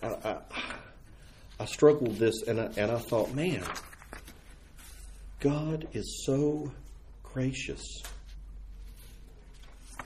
I, 0.02 0.06
I, 0.06 0.36
I 1.60 1.64
struggled 1.64 2.08
with 2.08 2.18
this 2.18 2.42
and 2.46 2.60
I, 2.60 2.70
and 2.76 2.90
I 2.92 2.98
thought, 2.98 3.34
man, 3.34 3.64
God 5.40 5.88
is 5.92 6.22
so 6.24 6.70
gracious. 7.24 8.02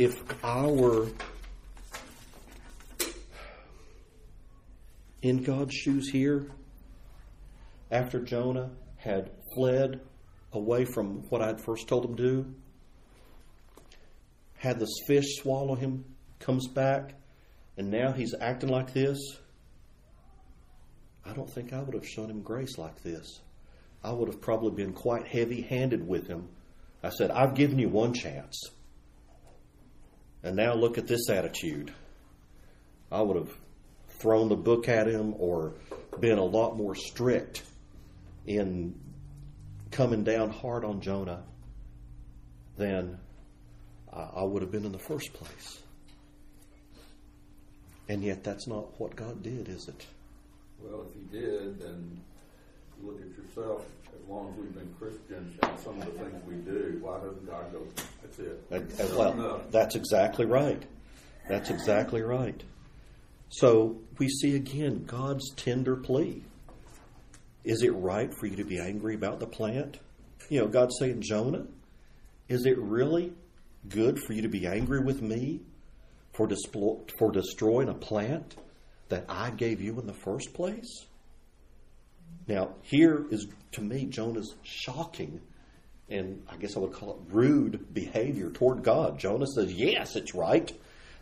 If 0.02 0.44
I 0.44 0.66
were 0.66 1.10
in 5.22 5.44
God's 5.44 5.76
shoes 5.76 6.10
here, 6.10 6.50
after 7.88 8.18
Jonah 8.18 8.72
had 8.96 9.30
fled 9.54 10.00
away 10.52 10.86
from 10.86 11.22
what 11.28 11.40
I'd 11.40 11.60
first 11.60 11.86
told 11.86 12.04
him 12.04 12.16
to 12.16 12.22
do, 12.22 12.54
had 14.58 14.80
this 14.80 14.90
fish 15.06 15.36
swallow 15.36 15.76
him, 15.76 16.04
comes 16.40 16.66
back, 16.66 17.14
and 17.76 17.88
now 17.88 18.10
he's 18.10 18.34
acting 18.40 18.70
like 18.70 18.92
this, 18.92 19.20
I 21.24 21.32
don't 21.32 21.48
think 21.48 21.72
I 21.72 21.80
would 21.80 21.94
have 21.94 22.08
shown 22.08 22.28
him 22.28 22.42
grace 22.42 22.76
like 22.76 23.04
this. 23.04 23.40
I 24.02 24.10
would 24.10 24.26
have 24.26 24.40
probably 24.40 24.72
been 24.72 24.94
quite 24.94 25.28
heavy 25.28 25.60
handed 25.60 26.08
with 26.08 26.26
him. 26.26 26.48
I 27.04 27.10
said, 27.10 27.30
I've 27.30 27.54
given 27.54 27.78
you 27.78 27.88
one 27.88 28.14
chance. 28.14 28.60
And 30.42 30.56
now 30.56 30.74
look 30.74 30.98
at 30.98 31.06
this 31.06 31.30
attitude. 31.30 31.92
I 33.10 33.22
would 33.22 33.36
have 33.36 33.52
thrown 34.08 34.48
the 34.48 34.56
book 34.56 34.88
at 34.88 35.06
him 35.06 35.34
or 35.38 35.74
been 36.20 36.38
a 36.38 36.44
lot 36.44 36.76
more 36.76 36.94
strict 36.94 37.62
in 38.46 38.94
coming 39.90 40.24
down 40.24 40.50
hard 40.50 40.84
on 40.84 41.00
Jonah 41.00 41.44
than 42.76 43.18
I 44.12 44.42
would 44.42 44.62
have 44.62 44.70
been 44.70 44.84
in 44.84 44.92
the 44.92 44.98
first 44.98 45.32
place. 45.32 45.80
And 48.08 48.22
yet, 48.22 48.42
that's 48.44 48.66
not 48.66 49.00
what 49.00 49.16
God 49.16 49.42
did, 49.42 49.68
is 49.68 49.88
it? 49.88 50.06
Well, 50.78 51.06
if 51.08 51.14
He 51.14 51.38
did, 51.38 51.80
then 51.80 52.20
look 53.02 53.20
at 53.20 53.44
yourself. 53.44 53.84
As 54.06 54.28
long 54.28 54.52
as 54.52 54.58
we've 54.58 54.74
been 54.74 54.94
Christians 54.98 55.58
and 55.62 55.78
some 55.80 56.00
of 56.00 56.06
the 56.06 56.12
things 56.12 56.46
we 56.46 56.54
do, 56.56 56.98
why 57.00 57.18
doesn't 57.18 57.46
God 57.46 57.72
go? 57.72 57.82
That's 58.22 58.38
it. 58.38 58.64
Uh, 58.70 58.76
uh, 58.76 58.80
that's 58.96 59.12
well, 59.12 59.64
that's 59.70 59.96
exactly 59.96 60.46
right. 60.46 60.82
That's 61.48 61.70
exactly 61.70 62.22
right. 62.22 62.62
So 63.48 63.98
we 64.18 64.28
see 64.28 64.56
again 64.56 65.04
God's 65.04 65.52
tender 65.54 65.96
plea. 65.96 66.42
Is 67.64 67.82
it 67.82 67.90
right 67.90 68.32
for 68.38 68.46
you 68.46 68.56
to 68.56 68.64
be 68.64 68.78
angry 68.78 69.14
about 69.14 69.40
the 69.40 69.46
plant? 69.46 69.98
You 70.48 70.60
know, 70.60 70.68
God's 70.68 70.96
saying, 70.98 71.22
Jonah, 71.22 71.66
is 72.48 72.66
it 72.66 72.78
really 72.78 73.32
good 73.88 74.18
for 74.18 74.32
you 74.32 74.42
to 74.42 74.48
be 74.48 74.66
angry 74.66 75.00
with 75.00 75.22
me 75.22 75.60
for, 76.32 76.48
displo- 76.48 77.08
for 77.18 77.30
destroying 77.30 77.88
a 77.88 77.94
plant 77.94 78.56
that 79.08 79.26
I 79.28 79.50
gave 79.50 79.80
you 79.80 79.98
in 80.00 80.06
the 80.06 80.14
first 80.14 80.54
place? 80.54 81.06
Now, 82.46 82.74
here 82.82 83.24
is, 83.30 83.46
to 83.72 83.80
me, 83.80 84.06
Jonah's 84.06 84.54
shocking 84.62 85.40
and 86.12 86.42
I 86.48 86.56
guess 86.56 86.76
I 86.76 86.80
would 86.80 86.92
call 86.92 87.12
it 87.12 87.34
rude 87.34 87.92
behavior 87.94 88.50
toward 88.50 88.82
God. 88.82 89.18
Jonah 89.18 89.46
says, 89.46 89.72
Yes, 89.72 90.14
it's 90.14 90.34
right. 90.34 90.70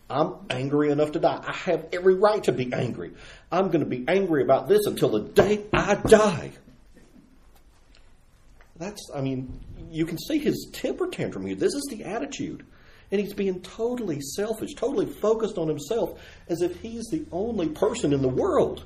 I'm 0.09 0.35
angry 0.51 0.91
enough 0.91 1.13
to 1.13 1.21
die. 1.21 1.41
I 1.47 1.53
have 1.71 1.87
every 1.93 2.17
right 2.17 2.43
to 2.45 2.53
be 2.53 2.73
angry. 2.73 3.13
I'm 3.53 3.69
going 3.69 3.85
to 3.85 3.87
be 3.87 4.05
angry 4.09 4.43
about 4.43 4.67
this 4.67 4.87
until 4.87 5.11
the 5.11 5.21
day 5.21 5.63
I 5.73 5.95
die. 5.95 6.51
That's, 8.77 9.09
I 9.15 9.21
mean, 9.21 9.61
you 9.93 10.07
can 10.07 10.19
see 10.19 10.39
his 10.39 10.69
temper 10.73 11.07
tantrum 11.07 11.47
here. 11.47 11.55
This 11.55 11.75
is 11.75 11.87
the 11.91 12.05
attitude. 12.05 12.67
And 13.13 13.21
he's 13.21 13.35
being 13.35 13.61
totally 13.61 14.21
selfish, 14.21 14.75
totally 14.75 15.07
focused 15.07 15.59
on 15.59 15.69
himself, 15.69 16.21
as 16.49 16.63
if 16.63 16.81
he's 16.81 17.07
the 17.13 17.25
only 17.31 17.69
person 17.69 18.13
in 18.13 18.23
the 18.23 18.29
world. 18.29 18.85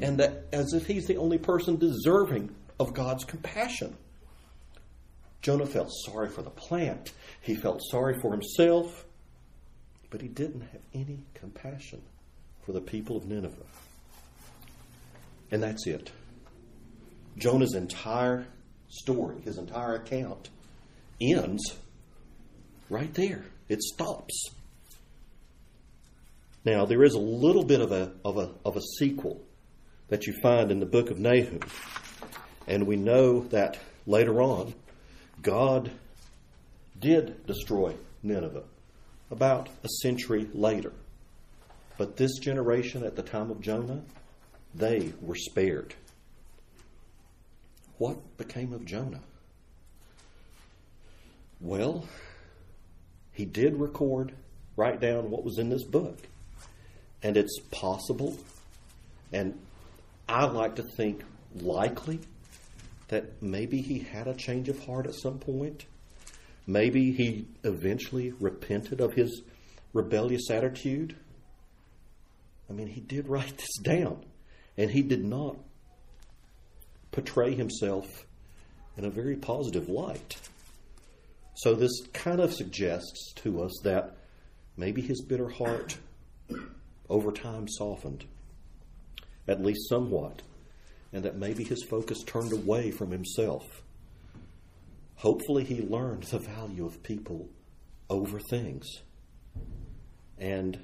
And 0.00 0.18
that 0.18 0.46
as 0.52 0.72
if 0.72 0.86
he's 0.86 1.06
the 1.06 1.16
only 1.16 1.38
person 1.38 1.76
deserving 1.76 2.54
of 2.80 2.94
God's 2.94 3.24
compassion. 3.24 3.96
Jonah 5.42 5.66
felt 5.66 5.90
sorry 6.04 6.28
for 6.28 6.42
the 6.42 6.50
plant. 6.50 7.12
He 7.40 7.54
felt 7.54 7.80
sorry 7.90 8.18
for 8.20 8.32
himself 8.32 9.04
but 10.12 10.20
he 10.20 10.28
didn't 10.28 10.60
have 10.60 10.82
any 10.92 11.24
compassion 11.32 12.02
for 12.66 12.72
the 12.72 12.82
people 12.82 13.16
of 13.16 13.26
Nineveh. 13.26 13.56
And 15.50 15.62
that's 15.62 15.86
it. 15.86 16.12
Jonah's 17.38 17.74
entire 17.74 18.46
story, 18.88 19.40
his 19.40 19.56
entire 19.56 19.94
account, 19.94 20.50
ends 21.18 21.62
right 22.90 23.12
there. 23.14 23.42
It 23.70 23.82
stops. 23.82 24.50
Now, 26.62 26.84
there 26.84 27.02
is 27.02 27.14
a 27.14 27.18
little 27.18 27.64
bit 27.64 27.80
of 27.80 27.90
a, 27.90 28.12
of 28.22 28.36
a, 28.36 28.50
of 28.66 28.76
a 28.76 28.82
sequel 28.98 29.40
that 30.12 30.26
you 30.26 30.34
find 30.34 30.70
in 30.70 30.78
the 30.78 30.84
book 30.84 31.10
of 31.10 31.18
Nahum. 31.18 31.60
And 32.66 32.86
we 32.86 32.96
know 32.96 33.44
that 33.44 33.78
later 34.06 34.42
on, 34.42 34.74
God 35.40 35.90
did 37.00 37.46
destroy 37.46 37.94
Nineveh 38.22 38.64
about 39.30 39.70
a 39.82 39.88
century 40.02 40.50
later. 40.52 40.92
But 41.96 42.18
this 42.18 42.38
generation 42.40 43.04
at 43.04 43.16
the 43.16 43.22
time 43.22 43.50
of 43.50 43.62
Jonah, 43.62 44.02
they 44.74 45.14
were 45.22 45.34
spared. 45.34 45.94
What 47.96 48.36
became 48.36 48.74
of 48.74 48.84
Jonah? 48.84 49.22
Well, 51.58 52.06
he 53.32 53.46
did 53.46 53.80
record, 53.80 54.34
write 54.76 55.00
down 55.00 55.30
what 55.30 55.42
was 55.42 55.58
in 55.58 55.70
this 55.70 55.84
book. 55.84 56.18
And 57.22 57.38
it's 57.38 57.58
possible, 57.70 58.36
and 59.32 59.58
I 60.28 60.44
like 60.46 60.76
to 60.76 60.82
think 60.82 61.22
likely, 61.54 62.20
that 63.08 63.42
maybe 63.42 63.82
he 63.82 63.98
had 63.98 64.26
a 64.26 64.34
change 64.34 64.68
of 64.68 64.84
heart 64.84 65.06
at 65.06 65.14
some 65.14 65.38
point 65.38 65.84
Maybe 66.66 67.12
he 67.12 67.46
eventually 67.64 68.32
repented 68.38 69.00
of 69.00 69.14
his 69.14 69.42
rebellious 69.92 70.50
attitude. 70.50 71.16
I 72.70 72.72
mean, 72.72 72.86
he 72.86 73.00
did 73.00 73.28
write 73.28 73.56
this 73.56 73.78
down, 73.82 74.24
and 74.76 74.90
he 74.90 75.02
did 75.02 75.24
not 75.24 75.56
portray 77.10 77.54
himself 77.54 78.06
in 78.96 79.04
a 79.04 79.10
very 79.10 79.36
positive 79.36 79.88
light. 79.88 80.36
So, 81.54 81.74
this 81.74 81.92
kind 82.12 82.40
of 82.40 82.52
suggests 82.52 83.32
to 83.36 83.62
us 83.62 83.72
that 83.84 84.16
maybe 84.76 85.02
his 85.02 85.22
bitter 85.22 85.48
heart 85.48 85.98
over 87.10 87.30
time 87.30 87.68
softened, 87.68 88.24
at 89.48 89.62
least 89.62 89.88
somewhat, 89.88 90.42
and 91.12 91.24
that 91.24 91.36
maybe 91.36 91.64
his 91.64 91.84
focus 91.84 92.22
turned 92.24 92.52
away 92.52 92.90
from 92.90 93.10
himself 93.10 93.82
Hopefully, 95.22 95.62
he 95.62 95.80
learned 95.80 96.24
the 96.24 96.40
value 96.40 96.84
of 96.84 97.00
people 97.04 97.48
over 98.10 98.40
things. 98.40 98.88
And 100.36 100.76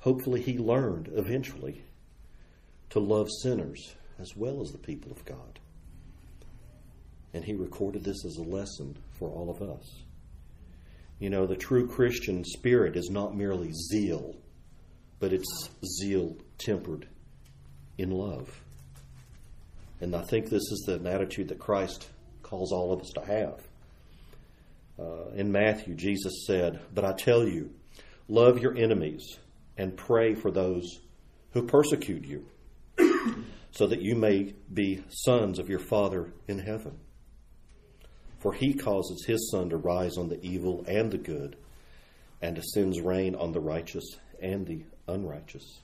hopefully, 0.00 0.40
he 0.40 0.56
learned 0.56 1.10
eventually 1.12 1.84
to 2.88 3.00
love 3.00 3.28
sinners 3.42 3.94
as 4.18 4.34
well 4.34 4.62
as 4.62 4.70
the 4.70 4.78
people 4.78 5.12
of 5.12 5.22
God. 5.26 5.60
And 7.34 7.44
he 7.44 7.52
recorded 7.52 8.04
this 8.04 8.24
as 8.24 8.38
a 8.38 8.42
lesson 8.42 8.96
for 9.18 9.28
all 9.28 9.50
of 9.50 9.60
us. 9.60 10.02
You 11.18 11.28
know, 11.28 11.46
the 11.46 11.56
true 11.56 11.86
Christian 11.86 12.42
spirit 12.42 12.96
is 12.96 13.10
not 13.10 13.36
merely 13.36 13.70
zeal, 13.92 14.34
but 15.20 15.34
it's 15.34 15.68
zeal 16.00 16.38
tempered 16.56 17.06
in 17.98 18.10
love. 18.10 18.60
And 20.00 20.14
I 20.14 20.22
think 20.22 20.48
this 20.48 20.62
is 20.70 20.86
an 20.88 21.06
attitude 21.06 21.48
that 21.48 21.58
Christ 21.58 22.08
calls 22.42 22.72
all 22.72 22.92
of 22.92 23.00
us 23.00 23.10
to 23.14 23.24
have. 23.24 23.60
Uh, 24.98 25.30
in 25.34 25.50
Matthew, 25.50 25.94
Jesus 25.94 26.44
said, 26.46 26.80
But 26.94 27.04
I 27.04 27.12
tell 27.12 27.46
you, 27.46 27.70
love 28.28 28.58
your 28.58 28.76
enemies 28.76 29.38
and 29.76 29.96
pray 29.96 30.34
for 30.34 30.50
those 30.50 31.00
who 31.52 31.66
persecute 31.66 32.24
you, 32.24 32.46
so 33.72 33.86
that 33.86 34.02
you 34.02 34.14
may 34.14 34.54
be 34.72 35.02
sons 35.08 35.58
of 35.58 35.68
your 35.68 35.80
Father 35.80 36.32
in 36.46 36.58
heaven. 36.58 36.98
For 38.40 38.52
he 38.52 38.74
causes 38.74 39.24
his 39.24 39.50
sun 39.50 39.70
to 39.70 39.76
rise 39.76 40.18
on 40.18 40.28
the 40.28 40.40
evil 40.44 40.84
and 40.86 41.10
the 41.10 41.18
good, 41.18 41.56
and 42.42 42.62
sends 42.62 43.00
rain 43.00 43.34
on 43.34 43.52
the 43.52 43.60
righteous 43.60 44.04
and 44.40 44.66
the 44.66 44.84
unrighteous. 45.08 45.80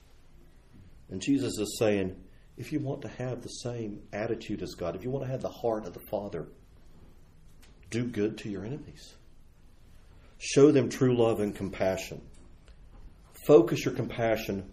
And 1.10 1.20
Jesus 1.20 1.58
is 1.58 1.76
saying, 1.78 2.16
if 2.56 2.72
you 2.72 2.80
want 2.80 3.02
to 3.02 3.08
have 3.08 3.42
the 3.42 3.48
same 3.48 4.02
attitude 4.12 4.62
as 4.62 4.74
God, 4.74 4.94
if 4.94 5.02
you 5.02 5.10
want 5.10 5.24
to 5.24 5.30
have 5.30 5.42
the 5.42 5.48
heart 5.48 5.86
of 5.86 5.94
the 5.94 6.06
Father, 6.10 6.46
do 7.90 8.04
good 8.04 8.38
to 8.38 8.48
your 8.48 8.64
enemies. 8.64 9.14
Show 10.38 10.70
them 10.70 10.88
true 10.88 11.16
love 11.16 11.40
and 11.40 11.54
compassion. 11.54 12.22
Focus 13.46 13.84
your 13.84 13.94
compassion 13.94 14.70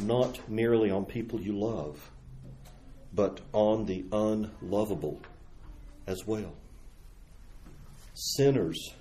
not 0.00 0.48
merely 0.48 0.90
on 0.90 1.04
people 1.04 1.40
you 1.40 1.58
love, 1.58 2.10
but 3.12 3.40
on 3.52 3.84
the 3.86 4.04
unlovable 4.12 5.20
as 6.06 6.26
well. 6.26 6.54
Sinners 8.14 8.92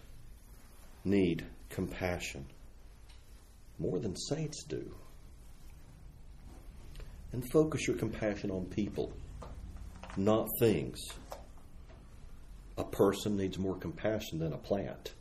need 1.04 1.46
compassion 1.70 2.46
more 3.80 4.00
than 4.00 4.16
saints 4.16 4.64
do. 4.64 4.94
And 7.38 7.48
focus 7.52 7.86
your 7.86 7.96
compassion 7.96 8.50
on 8.50 8.66
people, 8.66 9.14
not 10.16 10.48
things. 10.60 11.00
A 12.80 12.84
person 12.84 13.38
needs 13.38 13.60
more 13.60 13.76
compassion 13.76 14.40
than 14.40 14.54
a 14.54 14.58
plant. 14.58 15.14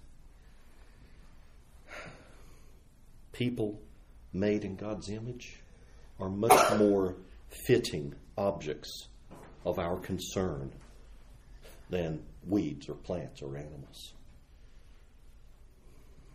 People 3.32 3.78
made 4.32 4.64
in 4.64 4.76
God's 4.76 5.10
image 5.10 5.60
are 6.18 6.30
much 6.30 6.78
more 6.78 7.16
fitting 7.66 8.14
objects 8.38 9.08
of 9.66 9.78
our 9.78 9.98
concern 9.98 10.72
than 11.90 12.22
weeds 12.46 12.88
or 12.88 12.94
plants 12.94 13.42
or 13.42 13.58
animals. 13.58 14.14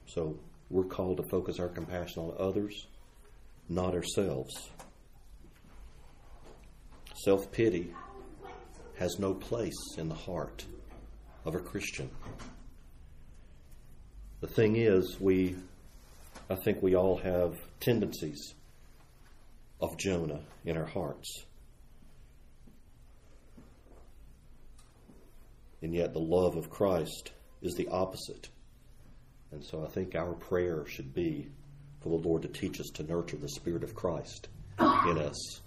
So 0.06 0.38
we're 0.70 0.84
called 0.84 1.18
to 1.18 1.24
focus 1.24 1.60
our 1.60 1.70
compassion 1.70 2.22
on 2.22 2.36
others, 2.38 2.86
not 3.68 3.96
ourselves. 3.96 4.70
Self 7.24 7.52
pity 7.52 7.94
has 8.98 9.20
no 9.20 9.36
place 9.36 9.78
in 10.00 10.10
the 10.10 10.16
heart 10.16 10.66
of 11.46 11.54
a 11.54 11.60
Christian. 11.60 12.10
The 14.40 14.48
thing 14.48 14.76
is, 14.76 15.20
we, 15.20 15.56
I 16.50 16.56
think 16.56 16.82
we 16.82 16.96
all 16.96 17.18
have 17.18 17.60
tendencies 17.80 18.56
of 19.80 20.00
Jonah 20.00 20.42
in 20.66 20.78
our 20.78 20.86
hearts. 20.86 21.46
And 25.84 25.94
yet, 25.94 26.14
the 26.14 26.20
love 26.20 26.56
of 26.56 26.72
Christ 26.72 27.34
is 27.62 27.76
the 27.76 27.90
opposite. 27.90 28.50
And 29.52 29.64
so, 29.64 29.86
I 29.86 29.90
think 29.90 30.16
our 30.16 30.34
prayer 30.34 30.88
should 30.88 31.14
be 31.14 31.50
for 32.02 32.10
the 32.10 32.28
Lord 32.28 32.42
to 32.42 32.48
teach 32.48 32.80
us 32.80 32.90
to 32.96 33.04
nurture 33.04 33.38
the 33.38 33.50
Spirit 33.50 33.84
of 33.84 33.94
Christ 33.94 34.48
in 34.80 35.20
us 35.20 35.62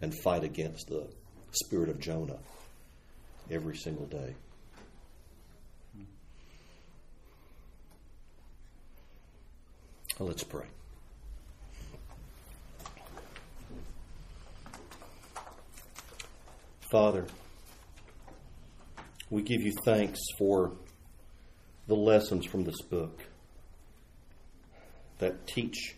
and 0.00 0.14
fight 0.22 0.44
against 0.44 0.88
the 0.88 1.06
spirit 1.52 1.88
of 1.88 1.98
Jonah 1.98 2.38
every 3.50 3.76
single 3.76 4.06
day. 4.06 4.34
Well, 10.18 10.28
let's 10.28 10.44
pray. 10.44 10.66
Father, 16.90 17.26
we 19.28 19.42
give 19.42 19.60
you 19.60 19.72
thanks 19.84 20.20
for 20.38 20.72
the 21.86 21.94
lessons 21.94 22.46
from 22.46 22.64
this 22.64 22.80
book 22.80 23.22
that 25.18 25.46
teach 25.46 25.96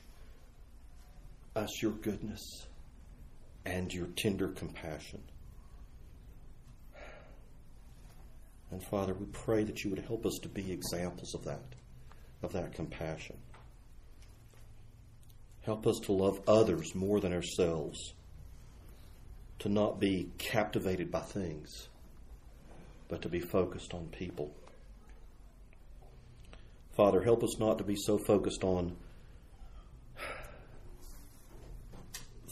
us 1.55 1.83
your 1.83 1.93
goodness 1.93 2.68
and 3.69 3.93
your 3.93 4.07
tender 4.07 4.49
compassion. 4.49 5.21
And 8.71 8.83
Father, 8.83 9.15
we 9.15 9.27
pray 9.27 9.65
that 9.65 9.85
you 9.85 9.91
would 9.91 9.99
help 9.99 10.25
us 10.25 10.39
to 10.43 10.49
be 10.49 10.73
examples 10.73 11.35
of 11.35 11.45
that, 11.45 11.63
of 12.43 12.53
that 12.53 12.75
compassion. 12.75 13.37
Help 15.63 15.87
us 15.87 15.99
to 16.05 16.13
love 16.13 16.41
others 16.49 16.95
more 16.95 17.21
than 17.21 17.33
ourselves, 17.33 18.15
to 19.59 19.69
not 19.69 20.01
be 20.01 20.31
captivated 20.39 21.11
by 21.11 21.21
things, 21.21 21.89
but 23.09 23.23
to 23.23 23.29
be 23.29 23.41
focused 23.41 23.93
on 23.93 24.07
people. 24.07 24.51
Father, 26.97 27.23
help 27.23 27.43
us 27.45 27.59
not 27.59 27.79
to 27.79 27.85
be 27.85 27.97
so 27.97 28.19
focused 28.19 28.65
on 28.65 28.97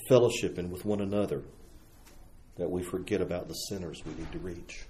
fellowshipping 0.09 0.71
with 0.71 0.85
one 0.85 1.01
another 1.01 1.43
that 2.57 2.71
we 2.71 2.83
forget 2.83 3.21
about 3.21 3.49
the 3.49 3.55
sinners 3.55 4.03
we 4.05 4.15
need 4.15 4.33
to 4.33 4.39
reach. 4.39 4.85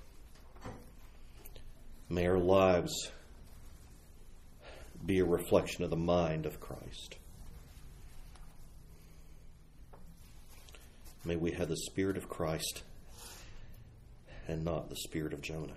May 2.08 2.26
our 2.26 2.38
lives 2.38 3.10
be 5.04 5.18
a 5.18 5.24
reflection 5.24 5.84
of 5.84 5.90
the 5.90 5.96
mind 5.96 6.46
of 6.46 6.60
Christ. 6.60 7.16
May 11.24 11.36
we 11.36 11.50
have 11.52 11.68
the 11.68 11.76
Spirit 11.76 12.16
of 12.16 12.28
Christ 12.28 12.82
and 14.46 14.64
not 14.64 14.88
the 14.88 14.96
Spirit 14.96 15.32
of 15.32 15.42
Jonah. 15.42 15.76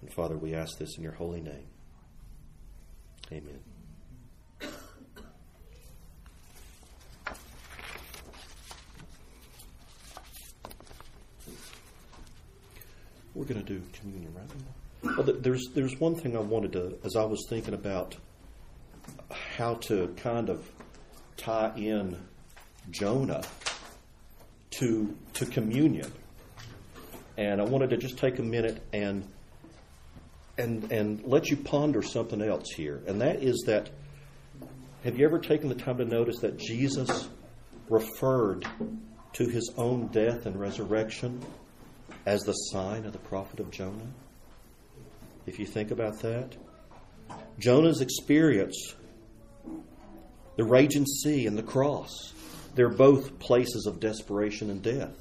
And 0.00 0.12
Father, 0.12 0.36
we 0.36 0.54
ask 0.54 0.78
this 0.78 0.96
in 0.96 1.02
your 1.02 1.14
holy 1.14 1.40
name. 1.40 1.66
Amen. 3.32 3.75
We're 13.36 13.44
going 13.44 13.62
to 13.62 13.74
do 13.74 13.82
communion 13.92 14.32
right? 14.34 14.48
Now. 15.04 15.14
Well, 15.18 15.36
there's 15.40 15.68
there's 15.74 16.00
one 16.00 16.14
thing 16.14 16.34
I 16.36 16.40
wanted 16.40 16.72
to, 16.72 16.98
as 17.04 17.16
I 17.16 17.24
was 17.24 17.44
thinking 17.50 17.74
about 17.74 18.16
how 19.30 19.74
to 19.74 20.08
kind 20.16 20.48
of 20.48 20.66
tie 21.36 21.72
in 21.76 22.16
Jonah 22.90 23.42
to 24.78 25.14
to 25.34 25.44
communion, 25.44 26.10
and 27.36 27.60
I 27.60 27.64
wanted 27.64 27.90
to 27.90 27.98
just 27.98 28.16
take 28.16 28.38
a 28.38 28.42
minute 28.42 28.82
and 28.94 29.28
and 30.56 30.90
and 30.90 31.22
let 31.24 31.50
you 31.50 31.58
ponder 31.58 32.00
something 32.00 32.40
else 32.40 32.70
here, 32.70 33.02
and 33.06 33.20
that 33.20 33.42
is 33.42 33.64
that 33.66 33.90
have 35.04 35.18
you 35.18 35.26
ever 35.26 35.40
taken 35.40 35.68
the 35.68 35.74
time 35.74 35.98
to 35.98 36.06
notice 36.06 36.38
that 36.38 36.56
Jesus 36.56 37.28
referred 37.90 38.66
to 39.34 39.46
his 39.46 39.74
own 39.76 40.06
death 40.06 40.46
and 40.46 40.58
resurrection 40.58 41.44
as 42.26 42.42
the 42.42 42.52
sign 42.52 43.06
of 43.06 43.12
the 43.12 43.18
prophet 43.18 43.60
of 43.60 43.70
Jonah? 43.70 44.12
If 45.46 45.58
you 45.60 45.64
think 45.64 45.92
about 45.92 46.20
that, 46.20 46.56
Jonah's 47.58 48.00
experience, 48.00 48.94
the 50.56 50.64
raging 50.64 51.06
sea 51.06 51.46
and 51.46 51.56
the 51.56 51.62
cross, 51.62 52.32
they're 52.74 52.88
both 52.88 53.38
places 53.38 53.86
of 53.86 54.00
desperation 54.00 54.68
and 54.70 54.82
death. 54.82 55.16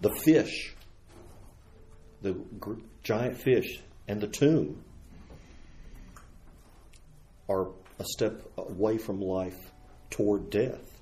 The 0.00 0.10
fish, 0.24 0.74
the 2.22 2.34
giant 3.02 3.36
fish, 3.36 3.80
and 4.08 4.20
the 4.20 4.26
tomb 4.26 4.82
are 7.48 7.68
a 7.98 8.04
step 8.04 8.42
away 8.56 8.96
from 8.96 9.20
life 9.20 9.70
toward 10.08 10.50
death. 10.50 10.98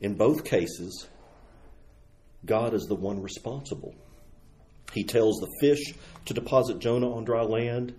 In 0.00 0.14
both 0.14 0.44
cases, 0.44 1.08
God 2.44 2.74
is 2.74 2.86
the 2.86 2.94
one 2.94 3.22
responsible. 3.22 3.94
He 4.92 5.04
tells 5.04 5.38
the 5.38 5.56
fish 5.60 5.94
to 6.26 6.34
deposit 6.34 6.78
Jonah 6.78 7.12
on 7.12 7.24
dry 7.24 7.42
land, 7.42 7.94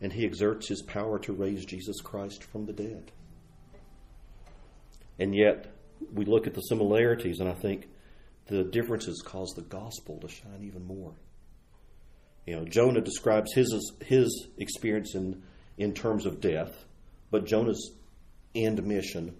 and 0.00 0.12
he 0.12 0.24
exerts 0.24 0.68
his 0.68 0.82
power 0.82 1.18
to 1.20 1.32
raise 1.32 1.64
Jesus 1.64 2.00
Christ 2.00 2.44
from 2.44 2.66
the 2.66 2.72
dead. 2.72 3.12
And 5.18 5.34
yet, 5.34 5.72
we 6.12 6.24
look 6.24 6.46
at 6.46 6.54
the 6.54 6.62
similarities, 6.62 7.40
and 7.40 7.48
I 7.48 7.54
think 7.54 7.88
the 8.46 8.64
differences 8.64 9.22
cause 9.24 9.52
the 9.54 9.62
gospel 9.62 10.18
to 10.20 10.28
shine 10.28 10.62
even 10.62 10.84
more. 10.84 11.12
You 12.46 12.56
know, 12.56 12.64
Jonah 12.64 13.00
describes 13.00 13.52
his 13.52 13.92
his 14.04 14.48
experience 14.58 15.14
in 15.14 15.42
in 15.78 15.94
terms 15.94 16.26
of 16.26 16.40
death, 16.40 16.84
but 17.30 17.46
Jonah's 17.46 17.92
end 18.54 18.82
mission 18.84 19.36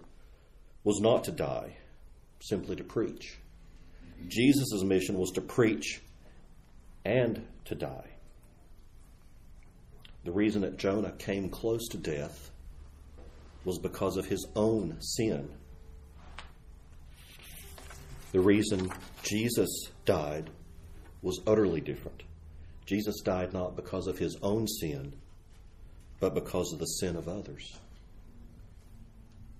was 0.83 0.99
not 1.01 1.25
to 1.25 1.31
die, 1.31 1.77
simply 2.41 2.75
to 2.75 2.83
preach. 2.83 3.37
Jesus' 4.27 4.83
mission 4.83 5.17
was 5.17 5.31
to 5.31 5.41
preach 5.41 6.01
and 7.05 7.45
to 7.65 7.75
die. 7.75 8.09
The 10.23 10.31
reason 10.31 10.61
that 10.61 10.77
Jonah 10.77 11.11
came 11.11 11.49
close 11.49 11.87
to 11.89 11.97
death 11.97 12.51
was 13.65 13.79
because 13.79 14.17
of 14.17 14.25
his 14.25 14.45
own 14.55 14.97
sin. 15.01 15.49
The 18.31 18.39
reason 18.39 18.91
Jesus 19.23 19.69
died 20.05 20.49
was 21.21 21.39
utterly 21.45 21.81
different. 21.81 22.23
Jesus 22.85 23.21
died 23.21 23.53
not 23.53 23.75
because 23.75 24.07
of 24.07 24.17
his 24.17 24.37
own 24.41 24.67
sin, 24.67 25.13
but 26.19 26.33
because 26.33 26.73
of 26.73 26.79
the 26.79 26.85
sin 26.85 27.15
of 27.15 27.27
others. 27.27 27.77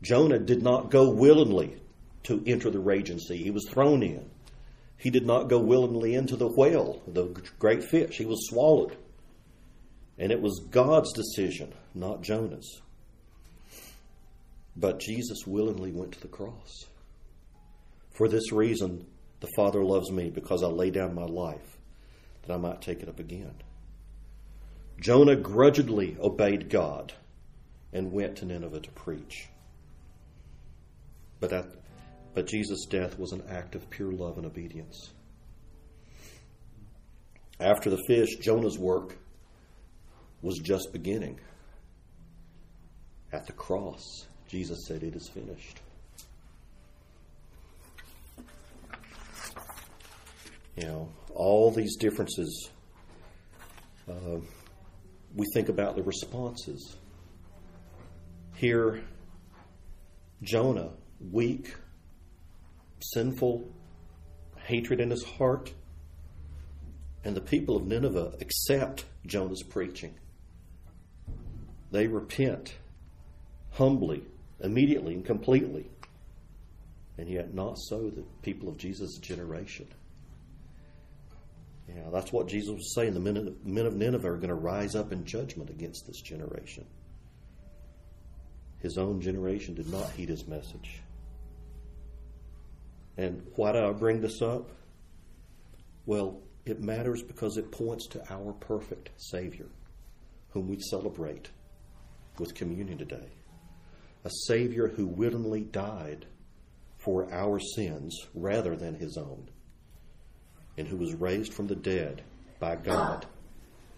Jonah 0.02 0.40
did 0.40 0.62
not 0.62 0.92
go 0.92 1.10
willingly 1.10 1.78
to 2.24 2.44
enter 2.46 2.70
the 2.70 2.80
raging 2.80 3.20
sea, 3.20 3.38
he 3.38 3.52
was 3.52 3.68
thrown 3.70 4.02
in. 4.02 4.30
He 5.04 5.10
did 5.10 5.26
not 5.26 5.50
go 5.50 5.60
willingly 5.60 6.16
into 6.16 6.38
the 6.38 6.48
whale, 6.48 7.02
the 7.06 7.26
great 7.60 7.84
fish. 7.84 8.18
He 8.18 8.26
was 8.26 8.48
swallowed. 8.48 8.96
And 10.18 10.32
it 10.32 10.42
was 10.42 10.66
God's 10.72 11.12
decision, 11.12 11.74
not 11.94 12.22
Jonah's. 12.22 12.82
But 14.78 15.02
Jesus 15.02 15.46
willingly 15.46 15.92
went 15.92 16.14
to 16.14 16.22
the 16.22 16.30
cross. 16.30 16.86
For 18.12 18.30
this 18.30 18.54
reason, 18.54 19.06
the 19.42 19.52
Father 19.58 19.84
loves 19.84 20.10
me 20.10 20.30
because 20.30 20.64
I 20.64 20.68
lay 20.68 20.90
down 20.90 21.14
my 21.14 21.26
life 21.26 21.78
that 22.44 22.54
I 22.54 22.58
might 22.58 22.82
take 22.82 23.02
it 23.02 23.10
up 23.10 23.20
again. 23.20 23.56
Jonah 25.02 25.36
grudgingly 25.36 26.16
obeyed 26.18 26.70
God 26.70 27.12
and 27.92 28.14
went 28.14 28.38
to 28.38 28.46
Nineveh 28.46 28.80
to 28.80 28.92
preach. 28.92 29.50
But 31.42 31.50
that 31.50 31.66
but 32.34 32.48
Jesus' 32.48 32.86
death 32.86 33.20
was 33.20 33.32
an 33.32 33.44
act 33.50 33.76
of 33.76 33.90
pure 33.90 34.12
love 34.12 34.38
and 34.38 34.46
obedience. 34.46 35.12
After 37.60 37.90
the 37.90 38.02
fish, 38.08 38.38
Jonah's 38.38 38.78
work 38.78 39.18
was 40.42 40.58
just 40.60 40.92
beginning. 40.92 41.40
At 43.32 43.46
the 43.46 43.54
cross, 43.54 44.28
Jesus 44.48 44.86
said, 44.86 45.04
It 45.04 45.16
is 45.16 45.30
finished. 45.30 45.80
You 50.76 50.88
know, 50.88 51.10
all 51.36 51.72
these 51.72 51.96
differences, 51.98 52.70
uh, 54.10 54.40
we 55.36 55.46
think 55.54 55.70
about 55.70 55.96
the 55.96 56.04
responses. 56.04 56.98
Here, 58.56 59.04
Jonah, 60.42 60.90
weak, 61.32 61.76
sinful 63.12 63.68
hatred 64.66 65.00
in 65.00 65.10
his 65.10 65.24
heart. 65.24 65.74
And 67.24 67.36
the 67.36 67.42
people 67.42 67.78
of 67.78 67.88
Nineveh 67.88 68.34
accept 68.42 69.06
Jonah's 69.26 69.64
preaching. 69.64 70.16
They 71.92 72.08
repent 72.08 72.76
humbly, 73.72 74.24
immediately, 74.60 75.14
and 75.14 75.26
completely. 75.26 75.90
And 77.18 77.30
yet, 77.30 77.54
not 77.54 77.78
so 77.78 78.10
the 78.10 78.24
people 78.42 78.68
of 78.68 78.78
Jesus' 78.78 79.18
generation. 79.18 79.88
Yeah, 81.88 82.10
that's 82.12 82.32
what 82.32 82.48
Jesus 82.48 82.72
was 82.72 82.96
saying. 82.96 83.14
The 83.14 83.20
men 83.20 83.38
of, 83.38 83.66
men 83.66 83.86
of 83.86 83.96
Nineveh 83.96 84.32
are 84.32 84.38
going 84.38 84.50
to 84.50 84.56
rise 84.56 84.96
up 84.96 85.12
in 85.12 85.26
judgment 85.26 85.70
against 85.70 86.08
this 86.08 86.22
generation. 86.22 86.86
His 88.80 88.98
own 88.98 89.22
generation 89.22 89.76
did 89.76 89.90
not 89.90 90.10
heed 90.12 90.30
his 90.30 90.48
message. 90.48 91.02
And 93.18 93.46
why 93.56 93.74
do 93.74 93.80
I 93.80 93.92
bring 93.92 94.22
this 94.22 94.42
up? 94.42 94.70
Well, 96.06 96.42
it 96.66 96.82
matters 96.82 97.22
because 97.22 97.58
it 97.58 97.72
points 97.72 98.08
to 98.08 98.34
our 98.34 98.54
perfect 98.54 99.10
Savior, 99.18 99.68
whom 100.50 100.68
we 100.68 100.80
celebrate 100.80 101.50
with 102.40 102.56
communion 102.56 102.98
today. 102.98 103.30
A 104.26 104.30
Savior 104.48 104.88
who 104.88 105.06
willingly 105.06 105.62
died 105.62 106.26
for 106.98 107.32
our 107.34 107.60
sins 107.60 108.28
rather 108.34 108.76
than 108.76 108.96
his 108.96 109.18
own, 109.18 109.50
and 110.78 110.88
who 110.88 110.98
was 110.98 111.14
raised 111.14 111.54
from 111.54 111.68
the 111.68 111.76
dead 111.76 112.24
by 112.60 112.76
God 112.76 113.26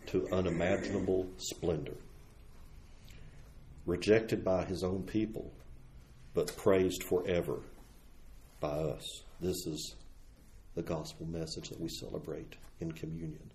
to 0.08 0.28
unimaginable 0.32 1.28
splendor. 1.38 1.98
Rejected 3.86 4.44
by 4.44 4.66
his 4.66 4.84
own 4.84 5.04
people, 5.04 5.54
but 6.34 6.56
praised 6.58 7.04
forever 7.04 7.62
by 8.66 8.78
us. 8.78 9.24
This 9.40 9.68
is 9.68 9.96
the 10.76 10.82
gospel 10.82 11.28
message 11.28 11.70
that 11.70 11.80
we 11.80 11.88
celebrate 11.88 12.56
in 12.80 12.92
communion 12.94 13.52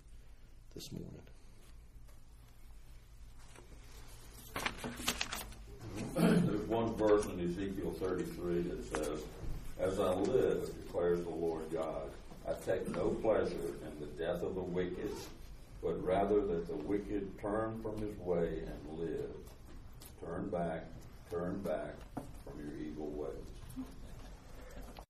this 0.73 0.91
morning. 0.93 1.23
There's 6.15 6.69
one 6.69 6.95
verse 6.95 7.25
in 7.27 7.41
Ezekiel 7.41 7.93
33 7.99 8.63
that 8.63 8.95
says, 8.95 9.21
As 9.81 9.99
I 9.99 10.13
live, 10.13 10.71
declares 10.85 11.23
the 11.25 11.31
Lord 11.31 11.65
God, 11.73 12.11
I 12.49 12.53
take 12.65 12.89
no 12.95 13.09
pleasure 13.09 13.75
in 13.83 14.01
the 14.01 14.07
death 14.17 14.43
of 14.43 14.55
the 14.55 14.61
wicked, 14.61 15.13
but 15.83 16.05
rather 16.05 16.41
that 16.41 16.69
the 16.69 16.77
wicked 16.77 17.37
turn 17.41 17.81
from 17.83 17.99
his 17.99 18.17
way 18.19 18.63
and 18.65 18.99
live. 19.01 19.31
Turn 20.25 20.49
back, 20.51 20.85
turn 21.31 21.61
back, 21.63 21.97